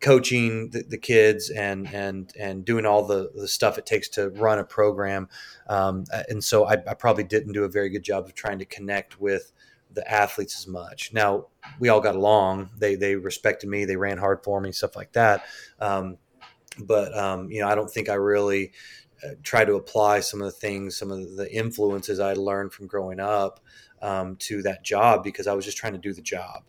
[0.00, 4.30] coaching the, the kids and and and doing all the the stuff it takes to
[4.30, 5.28] run a program.
[5.68, 8.64] Um, and so I, I probably didn't do a very good job of trying to
[8.64, 9.52] connect with
[9.94, 11.12] the athletes as much.
[11.12, 11.46] Now
[11.78, 12.70] we all got along.
[12.78, 13.84] They they respected me.
[13.84, 15.44] They ran hard for me, stuff like that.
[15.80, 16.18] Um,
[16.78, 18.72] but um, you know, I don't think I really
[19.24, 22.86] uh, try to apply some of the things, some of the influences I learned from
[22.86, 23.60] growing up
[24.02, 26.64] um, to that job because I was just trying to do the job.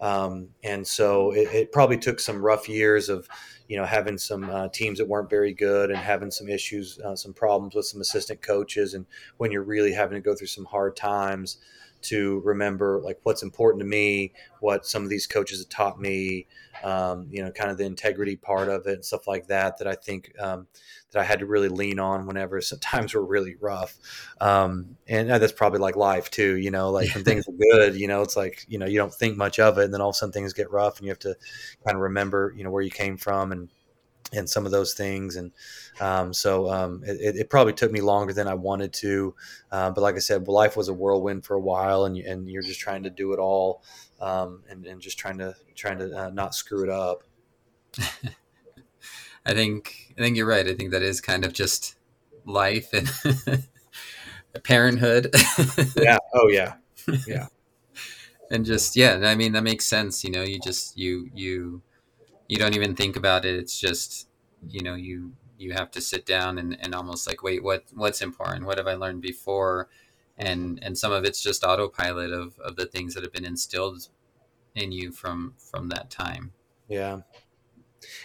[0.00, 3.28] Um, and so it, it, probably took some rough years of,
[3.66, 7.16] you know, having some uh, teams that weren't very good and having some issues, uh,
[7.16, 9.06] some problems with some assistant coaches, and
[9.38, 11.58] when you're really having to go through some hard times
[12.02, 16.46] to remember like what's important to me, what some of these coaches have taught me,
[16.84, 19.78] um, you know, kind of the integrity part of it and stuff like that.
[19.78, 20.66] That I think um,
[21.10, 23.96] that I had to really lean on whenever sometimes were really rough,
[24.40, 26.56] um, and uh, that's probably like life too.
[26.56, 29.14] You know, like when things are good, you know, it's like you know you don't
[29.14, 31.10] think much of it, and then all of a sudden things get rough, and you
[31.10, 31.36] have to
[31.84, 33.68] kind of remember, you know, where you came from and
[34.32, 35.36] and some of those things.
[35.36, 35.52] And
[36.00, 39.34] um, so um, it, it, probably took me longer than I wanted to.
[39.72, 42.62] Uh, but like I said, life was a whirlwind for a while, and, and you're
[42.62, 43.82] just trying to do it all
[44.20, 47.22] um, and, and just trying to trying to uh, not screw it up.
[49.46, 50.66] I think I think you're right.
[50.66, 51.96] I think that is kind of just
[52.44, 53.10] life and
[54.64, 55.34] parenthood.
[55.96, 56.18] yeah.
[56.34, 56.74] Oh yeah.
[57.26, 57.46] Yeah.
[58.50, 60.24] and just yeah, I mean that makes sense.
[60.24, 61.82] You know, you just you you
[62.48, 63.54] you don't even think about it.
[63.54, 64.28] It's just,
[64.68, 68.22] you know, you you have to sit down and, and almost like, wait, what what's
[68.22, 68.66] important?
[68.66, 69.88] What have I learned before?
[70.36, 74.08] And and some of it's just autopilot of, of the things that have been instilled
[74.74, 76.52] in you from from that time.
[76.88, 77.20] Yeah.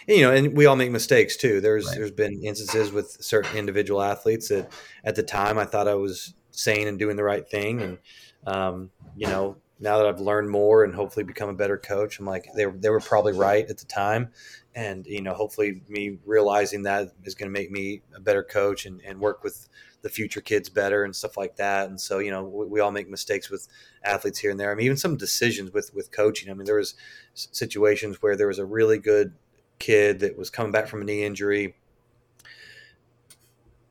[0.06, 1.60] And, you know, and we all make mistakes too.
[1.60, 1.96] There's right.
[1.96, 4.72] there's been instances with certain individual athletes that
[5.04, 7.98] at the time I thought I was saying and doing the right thing, and
[8.46, 12.24] um, you know, now that I've learned more and hopefully become a better coach, I'm
[12.24, 14.30] like they they were probably right at the time,
[14.74, 18.86] and you know hopefully me realizing that is going to make me a better coach
[18.86, 19.68] and, and work with
[20.00, 21.90] the future kids better and stuff like that.
[21.90, 23.68] And so you know we, we all make mistakes with
[24.02, 24.72] athletes here and there.
[24.72, 26.50] I mean even some decisions with with coaching.
[26.50, 26.94] I mean there was
[27.34, 29.34] situations where there was a really good
[29.78, 31.76] kid that was coming back from a knee injury.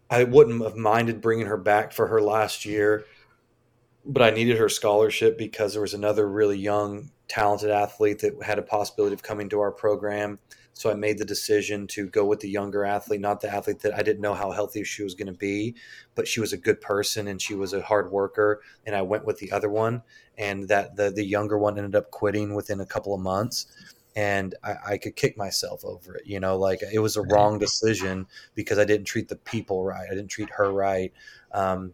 [0.09, 3.05] I wouldn't have minded bringing her back for her last year
[4.05, 8.59] but I needed her scholarship because there was another really young, talented athlete that had
[8.59, 10.39] a possibility of coming to our program.
[10.73, 13.93] So I made the decision to go with the younger athlete, not the athlete that
[13.93, 15.75] I didn't know how healthy she was going to be,
[16.15, 18.61] but she was a good person and she was a hard worker.
[18.85, 20.01] And I went with the other one,
[20.37, 23.67] and that the the younger one ended up quitting within a couple of months.
[24.15, 27.57] And I, I could kick myself over it, you know, like it was a wrong
[27.57, 30.07] decision because I didn't treat the people right.
[30.07, 31.11] I didn't treat her right.
[31.51, 31.93] Um,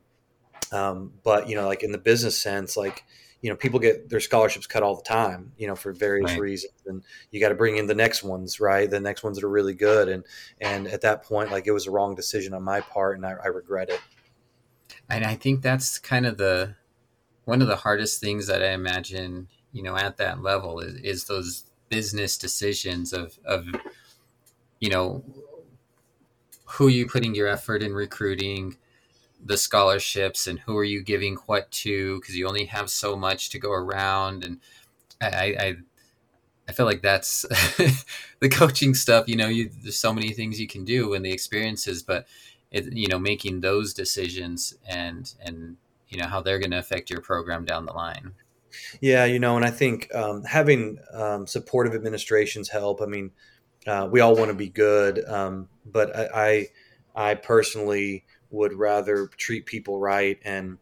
[0.72, 3.04] um, but you know, like in the business sense, like
[3.42, 6.40] you know, people get their scholarships cut all the time, you know, for various right.
[6.40, 8.90] reasons, and you got to bring in the next ones, right?
[8.90, 10.24] The next ones that are really good, and
[10.60, 13.36] and at that point, like it was a wrong decision on my part, and I,
[13.44, 14.02] I regret it.
[15.10, 16.76] And I think that's kind of the
[17.46, 21.24] one of the hardest things that I imagine, you know, at that level is, is
[21.26, 23.66] those business decisions of of
[24.80, 25.24] you know
[26.66, 28.78] who you putting your effort in recruiting
[29.44, 33.50] the scholarships and who are you giving what to because you only have so much
[33.50, 34.44] to go around.
[34.44, 34.60] And
[35.22, 35.28] I
[35.60, 35.76] I,
[36.68, 37.42] I feel like that's
[38.40, 41.32] the coaching stuff you know you there's so many things you can do and the
[41.32, 42.28] experiences but
[42.72, 45.78] it you know making those decisions and and
[46.10, 48.34] you know how they're going to affect your program down the line.
[49.02, 53.32] Yeah you know and I think um, having um, supportive administrations help I mean
[53.88, 56.68] uh, we all want to be good um, but I,
[57.16, 60.78] I I personally would rather treat people right and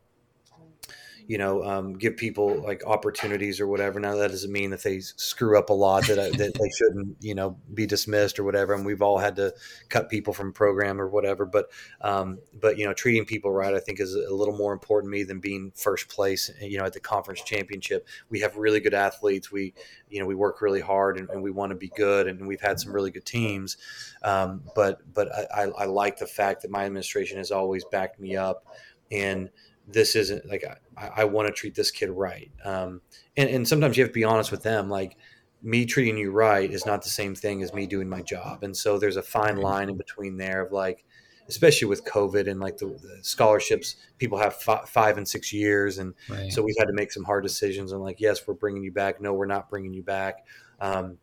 [1.28, 4.00] you know, um, give people like opportunities or whatever.
[4.00, 7.18] Now that doesn't mean that they screw up a lot that, I, that they shouldn't,
[7.20, 8.74] you know, be dismissed or whatever.
[8.74, 9.54] And we've all had to
[9.90, 11.46] cut people from program or whatever.
[11.46, 11.70] But,
[12.00, 15.18] um, but you know, treating people right, I think, is a little more important to
[15.18, 16.50] me than being first place.
[16.62, 19.52] You know, at the conference championship, we have really good athletes.
[19.52, 19.74] We,
[20.10, 22.62] you know, we work really hard and, and we want to be good, and we've
[22.62, 23.76] had some really good teams.
[24.24, 28.18] Um, but, but I, I, I like the fact that my administration has always backed
[28.18, 28.66] me up
[29.12, 29.50] and
[29.88, 30.66] this isn't like
[30.98, 32.52] I, I want to treat this kid right.
[32.64, 33.02] Um,
[33.38, 34.90] and, and sometimes you have to be honest with them.
[34.90, 35.18] Like
[35.64, 38.64] me treating you right is not the same thing as me doing my job.
[38.64, 41.06] And so there's a fine line in between there of like,
[41.48, 45.98] especially with COVID and like the, the scholarships, people have f- five and six years.
[45.98, 46.52] And right.
[46.52, 49.22] so we've had to make some hard decisions on like, yes, we're bringing you back.
[49.22, 50.46] No, we're not bringing you back.
[50.82, 51.18] Um,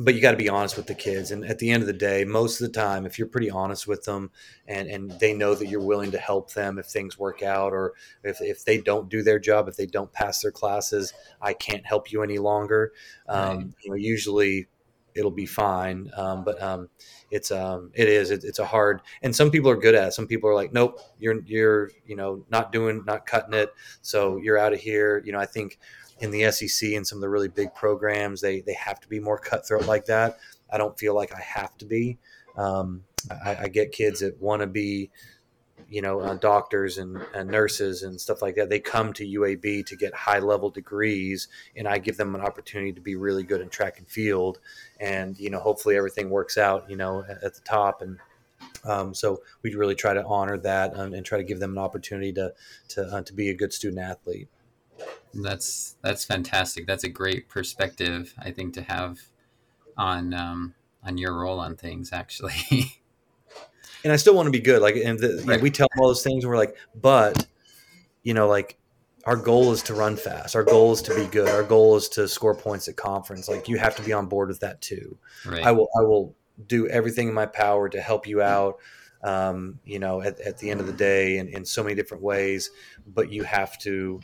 [0.00, 1.92] but you got to be honest with the kids and at the end of the
[1.92, 4.30] day most of the time if you're pretty honest with them
[4.66, 7.92] and and they know that you're willing to help them if things work out or
[8.24, 11.86] if, if they don't do their job if they don't pass their classes i can't
[11.86, 12.92] help you any longer
[13.28, 13.66] um, right.
[13.82, 14.66] you know usually
[15.14, 16.88] it'll be fine um, but um,
[17.30, 20.12] it's um, it is it, it's a hard and some people are good at it.
[20.12, 23.72] some people are like nope you're you're you know not doing not cutting it
[24.02, 25.78] so you're out of here you know i think
[26.20, 29.20] in the SEC and some of the really big programs, they they have to be
[29.20, 30.38] more cutthroat like that.
[30.70, 32.18] I don't feel like I have to be.
[32.56, 33.04] Um,
[33.44, 35.10] I, I, get kids that want to be,
[35.88, 38.68] you know, uh, doctors and, and, nurses and stuff like that.
[38.68, 42.92] They come to UAB to get high level degrees, and I give them an opportunity
[42.92, 44.58] to be really good in track and field.
[44.98, 48.02] And you know, hopefully everything works out, you know, at, at the top.
[48.02, 48.18] And
[48.84, 51.78] um, so we really try to honor that and, and, try to give them an
[51.78, 52.52] opportunity to
[52.88, 54.48] to uh, to be a good student athlete.
[55.34, 56.86] That's that's fantastic.
[56.86, 59.20] That's a great perspective, I think, to have
[59.96, 60.74] on um,
[61.04, 62.12] on your role on things.
[62.12, 62.54] Actually,
[64.04, 64.82] and I still want to be good.
[64.82, 65.38] Like, and the, right.
[65.38, 67.46] you know, we tell all those things, and we're like, but
[68.22, 68.76] you know, like
[69.24, 70.56] our goal is to run fast.
[70.56, 71.48] Our goal is to be good.
[71.48, 73.48] Our goal is to score points at conference.
[73.48, 75.18] Like, you have to be on board with that too.
[75.46, 75.64] Right.
[75.64, 75.88] I will.
[75.98, 76.34] I will
[76.66, 78.76] do everything in my power to help you out.
[79.22, 82.22] Um, you know, at, at the end of the day, in, in so many different
[82.22, 82.70] ways.
[83.06, 84.20] But you have to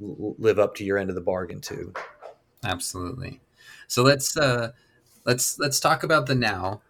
[0.00, 1.92] live up to your end of the bargain too.
[2.64, 3.40] Absolutely.
[3.88, 4.72] So let's uh,
[5.24, 6.82] let's let's talk about the now.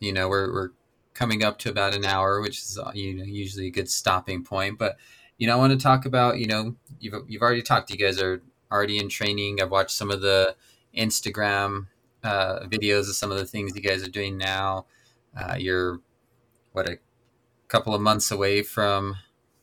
[0.00, 0.70] You know, we're we're
[1.14, 4.44] coming up to about an hour, which is uh, you know usually a good stopping
[4.44, 4.78] point.
[4.78, 4.96] But
[5.38, 7.90] you know, I want to talk about you know you've you've already talked.
[7.90, 9.60] You guys are already in training.
[9.60, 10.54] I've watched some of the
[10.96, 11.86] Instagram
[12.22, 14.86] uh, videos of some of the things you guys are doing now.
[15.36, 16.00] Uh, you're
[16.72, 16.98] what a
[17.68, 19.16] couple of months away from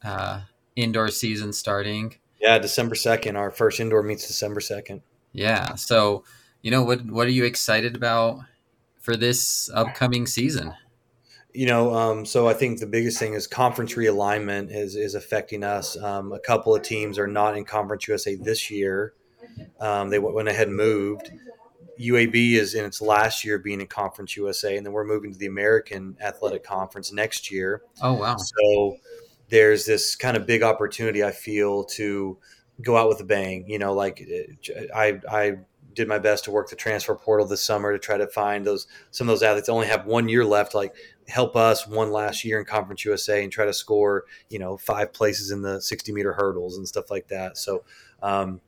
[0.04, 0.42] uh,
[0.76, 2.16] indoor season starting.
[2.40, 3.36] Yeah, December second.
[3.36, 5.02] Our first indoor meets December second.
[5.34, 5.76] Yeah.
[5.76, 6.24] So,
[6.62, 8.40] you know, what what are you excited about
[9.00, 10.74] for this upcoming season?
[11.54, 15.64] You know, um, so I think the biggest thing is conference realignment is is affecting
[15.64, 15.98] us.
[15.98, 19.14] Um, a couple of teams are not in Conference USA this year.
[19.80, 21.32] Um, they went ahead and moved.
[22.00, 25.40] UAB is in its last year being in Conference USA, and then we're moving to
[25.40, 27.82] the American Athletic Conference next year.
[28.02, 28.38] Oh wow!
[28.38, 28.98] So
[29.50, 32.38] there's this kind of big opportunity I feel to
[32.82, 33.66] go out with a bang.
[33.68, 34.28] You know, like
[34.96, 35.58] I I
[35.94, 38.88] did my best to work the transfer portal this summer to try to find those
[39.12, 40.76] some of those athletes only have one year left.
[40.76, 40.96] Like
[41.28, 45.14] help us one last year in Conference USA and try to score you know five
[45.14, 47.58] places in the 60 meter hurdles and stuff like that.
[47.58, 47.84] So.
[48.22, 48.62] Um,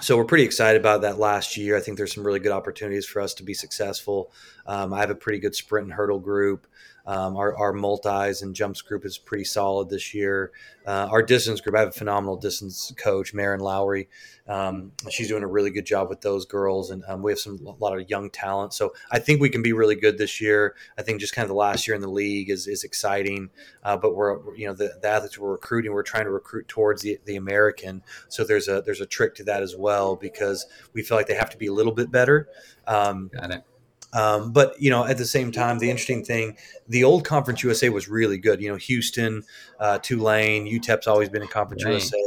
[0.00, 1.76] so we're pretty excited about that last year.
[1.76, 4.30] I think there's some really good opportunities for us to be successful.
[4.64, 6.68] Um, I have a pretty good sprint and hurdle group.
[7.08, 10.52] Um, our, our multis and jumps group is pretty solid this year.
[10.86, 14.10] Uh, our distance group, I have a phenomenal distance coach, Marin Lowry.
[14.46, 17.58] Um, she's doing a really good job with those girls, and um, we have some
[17.66, 18.74] a lot of young talent.
[18.74, 20.74] So I think we can be really good this year.
[20.98, 23.48] I think just kind of the last year in the league is is exciting,
[23.84, 27.00] uh, but we're you know the, the, athletes we're recruiting, we're trying to recruit towards
[27.00, 28.02] the, the American.
[28.28, 31.34] So there's a there's a trick to that as well because we feel like they
[31.36, 32.48] have to be a little bit better.
[32.86, 33.64] Um, Got it.
[34.12, 36.56] Um, but you know, at the same time, the interesting thing,
[36.88, 38.60] the old Conference USA was really good.
[38.60, 39.44] You know, Houston,
[39.78, 41.92] uh, Tulane, UTEP's always been in Conference right.
[41.92, 42.18] USA.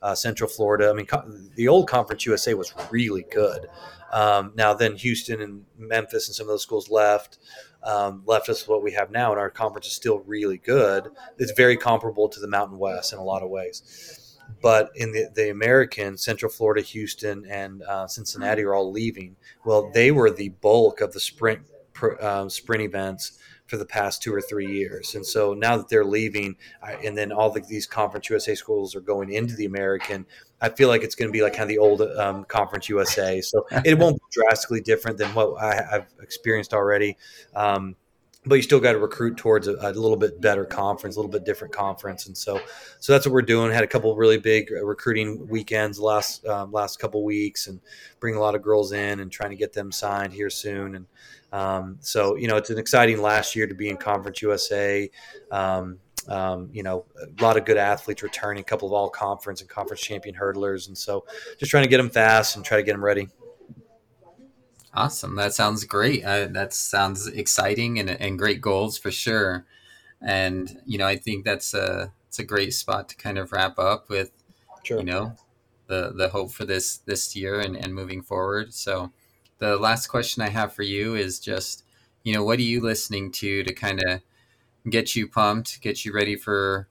[0.00, 0.90] Uh, Central Florida.
[0.90, 3.68] I mean, co- the old Conference USA was really good.
[4.12, 7.38] Um, now, then Houston and Memphis and some of those schools left,
[7.82, 11.08] um, left us what we have now, and our conference is still really good.
[11.38, 14.27] It's very comparable to the Mountain West in a lot of ways.
[14.60, 19.36] But in the, the American, Central Florida, Houston, and uh, Cincinnati are all leaving.
[19.64, 21.60] Well, they were the bulk of the sprint
[22.20, 25.14] um, sprint events for the past two or three years.
[25.14, 28.96] And so now that they're leaving, I, and then all the, these Conference USA schools
[28.96, 30.24] are going into the American,
[30.60, 33.40] I feel like it's going to be like kind of the old um, Conference USA.
[33.42, 37.16] So it won't be drastically different than what I, have experienced already.
[37.54, 37.94] Um,
[38.48, 41.30] but you still got to recruit towards a, a, little bit better conference, a little
[41.30, 42.60] bit different conference, and so
[42.98, 43.70] so that's what we're doing.
[43.70, 47.80] Had a couple really big uh, recruiting weekends last um, last couple weeks, and
[48.20, 50.96] bring a lot of girls in and trying to get them signed here soon.
[50.96, 51.06] And
[51.52, 55.10] um, so you know it's an exciting last year to be in Conference USA.
[55.50, 59.62] Um, um, you know, a lot of good athletes returning, a couple of all conference
[59.62, 61.24] and conference champion hurdlers, and so
[61.58, 63.28] just trying to get them fast and try to get them ready.
[64.98, 65.36] Awesome.
[65.36, 66.24] That sounds great.
[66.24, 69.64] Uh, that sounds exciting and, and great goals for sure.
[70.20, 73.78] And, you know, I think that's a, it's a great spot to kind of wrap
[73.78, 74.32] up with,
[74.82, 74.98] sure.
[74.98, 75.36] you know,
[75.86, 78.74] the, the hope for this, this year and, and moving forward.
[78.74, 79.12] So
[79.58, 81.84] the last question I have for you is just,
[82.24, 84.22] you know, what are you listening to to kind of
[84.90, 86.88] get you pumped, get you ready for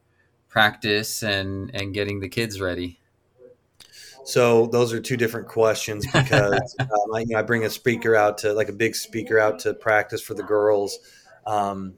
[0.48, 3.02] practice and, and getting the kids ready?
[4.28, 8.14] So those are two different questions because um, I, you know, I, bring a speaker
[8.14, 11.00] out to like a big speaker out to practice for the girls,
[11.46, 11.94] um,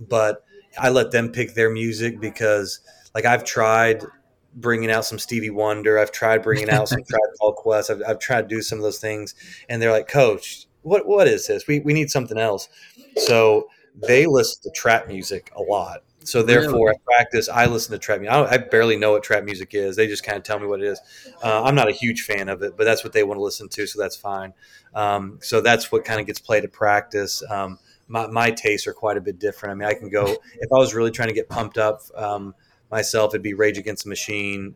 [0.00, 0.44] but
[0.76, 2.80] I let them pick their music because
[3.14, 4.04] like I've tried
[4.52, 8.18] bringing out some Stevie Wonder, I've tried bringing out some Tribe Called Quest, I've, I've
[8.18, 9.36] tried to do some of those things,
[9.68, 11.68] and they're like, Coach, what what is this?
[11.68, 12.68] We we need something else.
[13.16, 16.96] So they listen to trap music a lot so therefore, really?
[16.96, 18.34] at practice, I listen to trap music.
[18.34, 19.96] I, I, barely know what trap music is.
[19.96, 21.00] They just kind of tell me what it is.
[21.42, 23.68] Uh, I'm not a huge fan of it, but that's what they want to listen
[23.70, 24.52] to, so that's fine.
[24.94, 27.42] Um, so that's what kind of gets played at practice.
[27.50, 29.72] Um, my, my, tastes are quite a bit different.
[29.72, 30.24] I mean, I can go
[30.60, 32.54] if I was really trying to get pumped up um,
[32.90, 34.74] myself, it'd be Rage Against the Machine.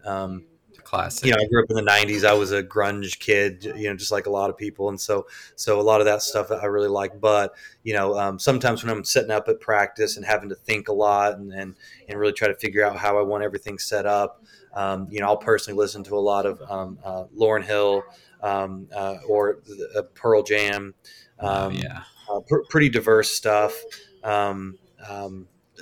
[0.85, 1.27] Um, classic.
[1.27, 2.25] You know, I grew up in the '90s.
[2.25, 5.27] I was a grunge kid, you know, just like a lot of people, and so
[5.57, 7.21] so a lot of that stuff I really like.
[7.21, 10.89] But you know, um, sometimes when I'm setting up at practice and having to think
[10.89, 11.77] a lot and and,
[12.09, 14.43] and really try to figure out how I want everything set up,
[14.75, 18.03] um, you know, I'll personally listen to a lot of um, uh, Lauryn Hill
[18.43, 19.61] um, uh, or
[19.97, 20.95] uh, Pearl Jam.
[21.41, 23.75] Oh, um, yeah, uh, pr- pretty diverse stuff.
[24.23, 24.79] Um,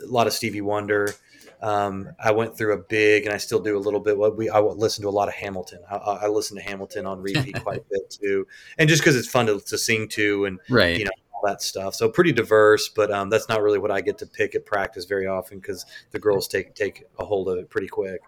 [0.03, 1.15] a lot of Stevie Wonder.
[1.63, 4.19] Um, I went through a big, and I still do a little bit.
[4.19, 5.79] What we I listen to a lot of Hamilton.
[5.89, 8.47] I, I listen to Hamilton on repeat quite a bit too,
[8.79, 11.63] and just because it's fun to, to sing to, and right, you know all that
[11.63, 11.95] stuff.
[11.95, 15.05] So pretty diverse, but um, that's not really what I get to pick at practice
[15.05, 18.21] very often because the girls take take a hold of it pretty quick.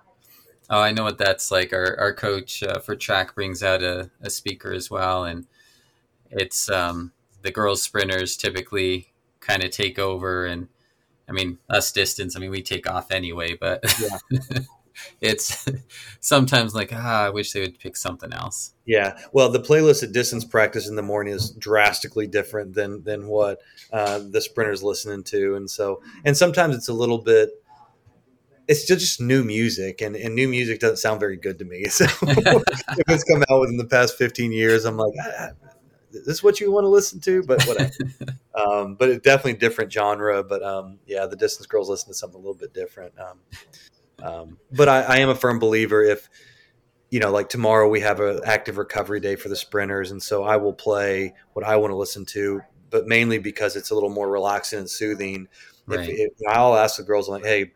[0.71, 1.73] Oh, I know what that's like.
[1.73, 5.47] Our our coach uh, for track brings out a, a speaker as well, and
[6.31, 7.11] it's um,
[7.43, 10.69] the girls sprinters typically kind of take over and
[11.29, 14.61] I mean, us distance, I mean, we take off anyway, but yeah.
[15.21, 15.67] it's
[16.21, 18.75] sometimes like, ah, I wish they would pick something else.
[18.85, 19.19] Yeah.
[19.33, 23.61] Well, the playlist at distance practice in the morning is drastically different than, than what
[23.93, 25.57] uh, the sprinter's listening to.
[25.57, 27.51] And so, and sometimes it's a little bit,
[28.67, 31.85] it's just new music and, and new music doesn't sound very good to me.
[31.91, 35.51] So if it's come out within the past 15 years, I'm like, ah,
[36.21, 37.43] this is what you want to listen to?
[37.43, 37.93] But whatever.
[38.55, 40.43] um, but it's definitely different genre.
[40.43, 43.15] But um, yeah, the Distance Girls listen to something a little bit different.
[43.19, 43.39] Um,
[44.23, 46.29] um, but I, I, am a firm believer if
[47.11, 50.43] you know, like tomorrow we have an active recovery day for the sprinters, and so
[50.43, 52.61] I will play what I want to listen to,
[52.91, 55.49] but mainly because it's a little more relaxing and soothing.
[55.87, 56.09] Right.
[56.09, 57.73] If, if, I'll ask the girls like, "Hey,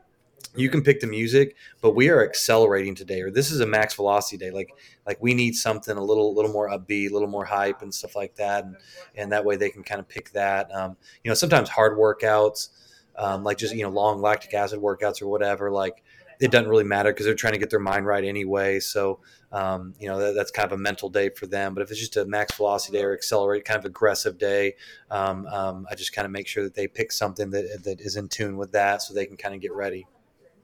[0.57, 3.95] you can pick the music, but we are accelerating today, or this is a max
[3.95, 4.51] velocity day.
[4.51, 4.70] Like
[5.09, 7.92] like we need something a little a little more upbeat, a little more hype and
[7.92, 8.76] stuff like that, and
[9.16, 10.70] and that way they can kind of pick that.
[10.72, 12.68] Um, you know, sometimes hard workouts,
[13.16, 16.04] um, like just you know long lactic acid workouts or whatever, like
[16.40, 18.80] it doesn't really matter because they're trying to get their mind right anyway.
[18.80, 21.74] So, um, you know, that, that's kind of a mental day for them.
[21.74, 24.76] But if it's just a max velocity day or accelerate kind of aggressive day,
[25.11, 28.14] um, um, I just kind of make sure that they pick something that, that is
[28.14, 30.06] in tune with that so they can kind of get ready.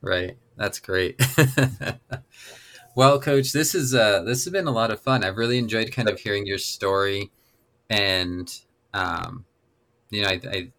[0.00, 0.36] Right.
[0.56, 1.20] That's great.
[2.94, 5.24] well, coach, this is uh this has been a lot of fun.
[5.24, 7.30] I've really enjoyed kind of hearing your story
[7.90, 8.52] and
[8.92, 9.44] um
[10.10, 10.72] you know, I I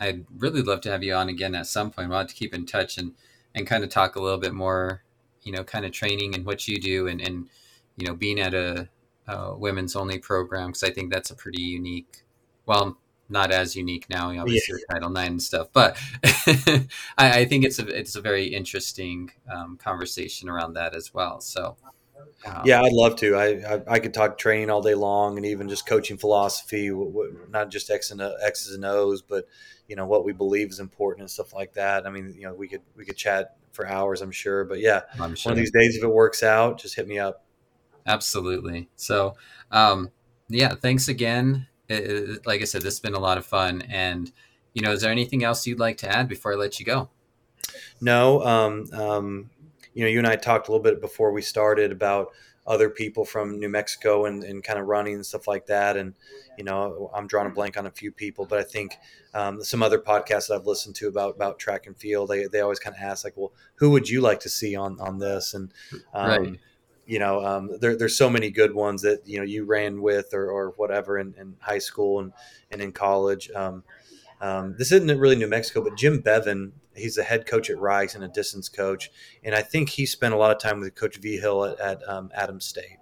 [0.00, 2.08] I'd really love to have you on again at some point.
[2.08, 3.12] We'll have to keep in touch and
[3.54, 5.02] and kind of talk a little bit more,
[5.42, 7.48] you know, kind of training and what you do and and
[7.96, 8.88] you know, being at a,
[9.28, 12.24] a women's only program because I think that's a pretty unique
[12.66, 12.98] well,
[13.32, 14.94] not as unique now, obviously yeah.
[14.94, 15.68] Title IX and stuff.
[15.72, 16.86] But I,
[17.18, 21.40] I, think it's a it's a very interesting um, conversation around that as well.
[21.40, 21.76] So.
[22.44, 23.36] Um, yeah, I'd love to.
[23.36, 26.90] I, I, I could talk training all day long, and even just coaching philosophy,
[27.50, 29.46] not just X and X's and O's, but
[29.86, 32.04] you know what we believe is important and stuff like that.
[32.04, 34.64] I mean, you know, we could we could chat for hours, I'm sure.
[34.64, 35.26] But yeah, sure.
[35.26, 37.44] one of these days, if it works out, just hit me up.
[38.06, 38.88] Absolutely.
[38.96, 39.36] So,
[39.70, 40.10] um,
[40.48, 43.82] yeah, thanks again it, like I said, this has been a lot of fun.
[43.88, 44.32] And,
[44.74, 47.10] you know, is there anything else you'd like to add before I let you go?
[48.00, 48.42] No.
[48.42, 49.50] Um, um,
[49.94, 52.28] you know, you and I talked a little bit before we started about
[52.66, 55.96] other people from New Mexico and, and kind of running and stuff like that.
[55.96, 56.14] And,
[56.56, 58.96] you know, I'm drawing a blank on a few people, but I think
[59.34, 62.60] um, some other podcasts that I've listened to about, about track and field, they, they
[62.60, 65.54] always kind of ask like, well, who would you like to see on, on this?
[65.54, 65.72] And,
[66.14, 66.60] um, right.
[67.12, 70.32] You know, um, there, there's so many good ones that, you know, you ran with
[70.32, 72.32] or, or whatever in, in high school and,
[72.70, 73.50] and in college.
[73.54, 73.84] Um,
[74.40, 78.14] um, this isn't really New Mexico, but Jim Bevan, he's the head coach at Rice
[78.14, 79.10] and a distance coach,
[79.44, 82.30] and I think he spent a lot of time with Coach Vigil at, at um,
[82.34, 82.96] Adams State.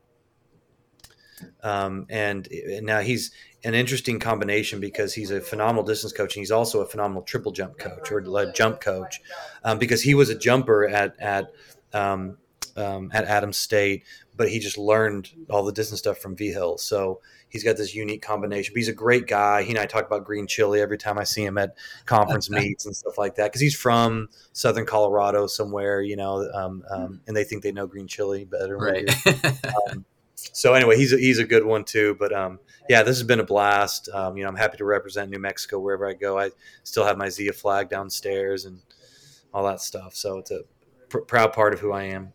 [1.62, 3.30] Um, and, and, now he's
[3.62, 7.52] an interesting combination because he's a phenomenal distance coach and he's also a phenomenal triple
[7.52, 8.20] jump coach or
[8.52, 9.20] jump coach
[9.64, 11.50] um, because he was a jumper at at
[11.94, 12.36] um,
[12.80, 14.04] um, at Adams State,
[14.36, 16.78] but he just learned all the distance stuff from Vigil.
[16.78, 17.20] So
[17.50, 18.72] he's got this unique combination.
[18.72, 19.62] But he's a great guy.
[19.62, 21.76] He and I talk about green chili every time I see him at
[22.06, 26.82] conference meets and stuff like that because he's from Southern Colorado somewhere, you know, um,
[26.90, 28.78] um, and they think they know green chili better.
[28.78, 29.08] Right.
[29.90, 30.04] um,
[30.36, 32.16] so anyway, he's a, he's a good one too.
[32.18, 34.08] But um, yeah, this has been a blast.
[34.12, 36.38] Um, you know, I'm happy to represent New Mexico wherever I go.
[36.38, 36.50] I
[36.82, 38.80] still have my Zia flag downstairs and
[39.52, 40.14] all that stuff.
[40.14, 40.60] So it's a
[41.08, 42.32] pr- proud part of who I am.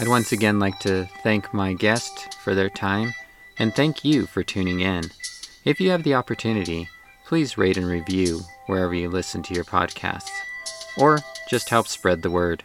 [0.00, 3.14] I'd once again like to thank my guest for their time
[3.58, 5.10] and thank you for tuning in.
[5.64, 6.88] If you have the opportunity,
[7.26, 10.30] please rate and review wherever you listen to your podcasts,
[10.96, 11.18] or
[11.48, 12.62] just help spread the word.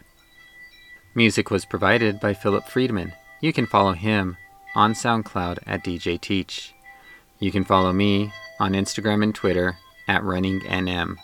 [1.15, 3.14] Music was provided by Philip Friedman.
[3.41, 4.38] You can follow him
[4.76, 6.76] on SoundCloud at DJ Teach.
[7.39, 9.77] You can follow me on Instagram and Twitter
[10.07, 11.15] at RunningNM.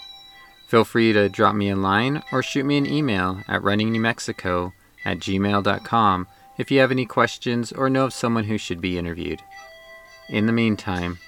[0.68, 4.74] Feel free to drop me a line or shoot me an email at runningnewmexico
[5.06, 6.28] at gmail.com
[6.58, 9.42] if you have any questions or know of someone who should be interviewed.
[10.30, 11.20] In the meantime,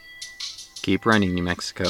[0.81, 1.85] keep running, New Mexico.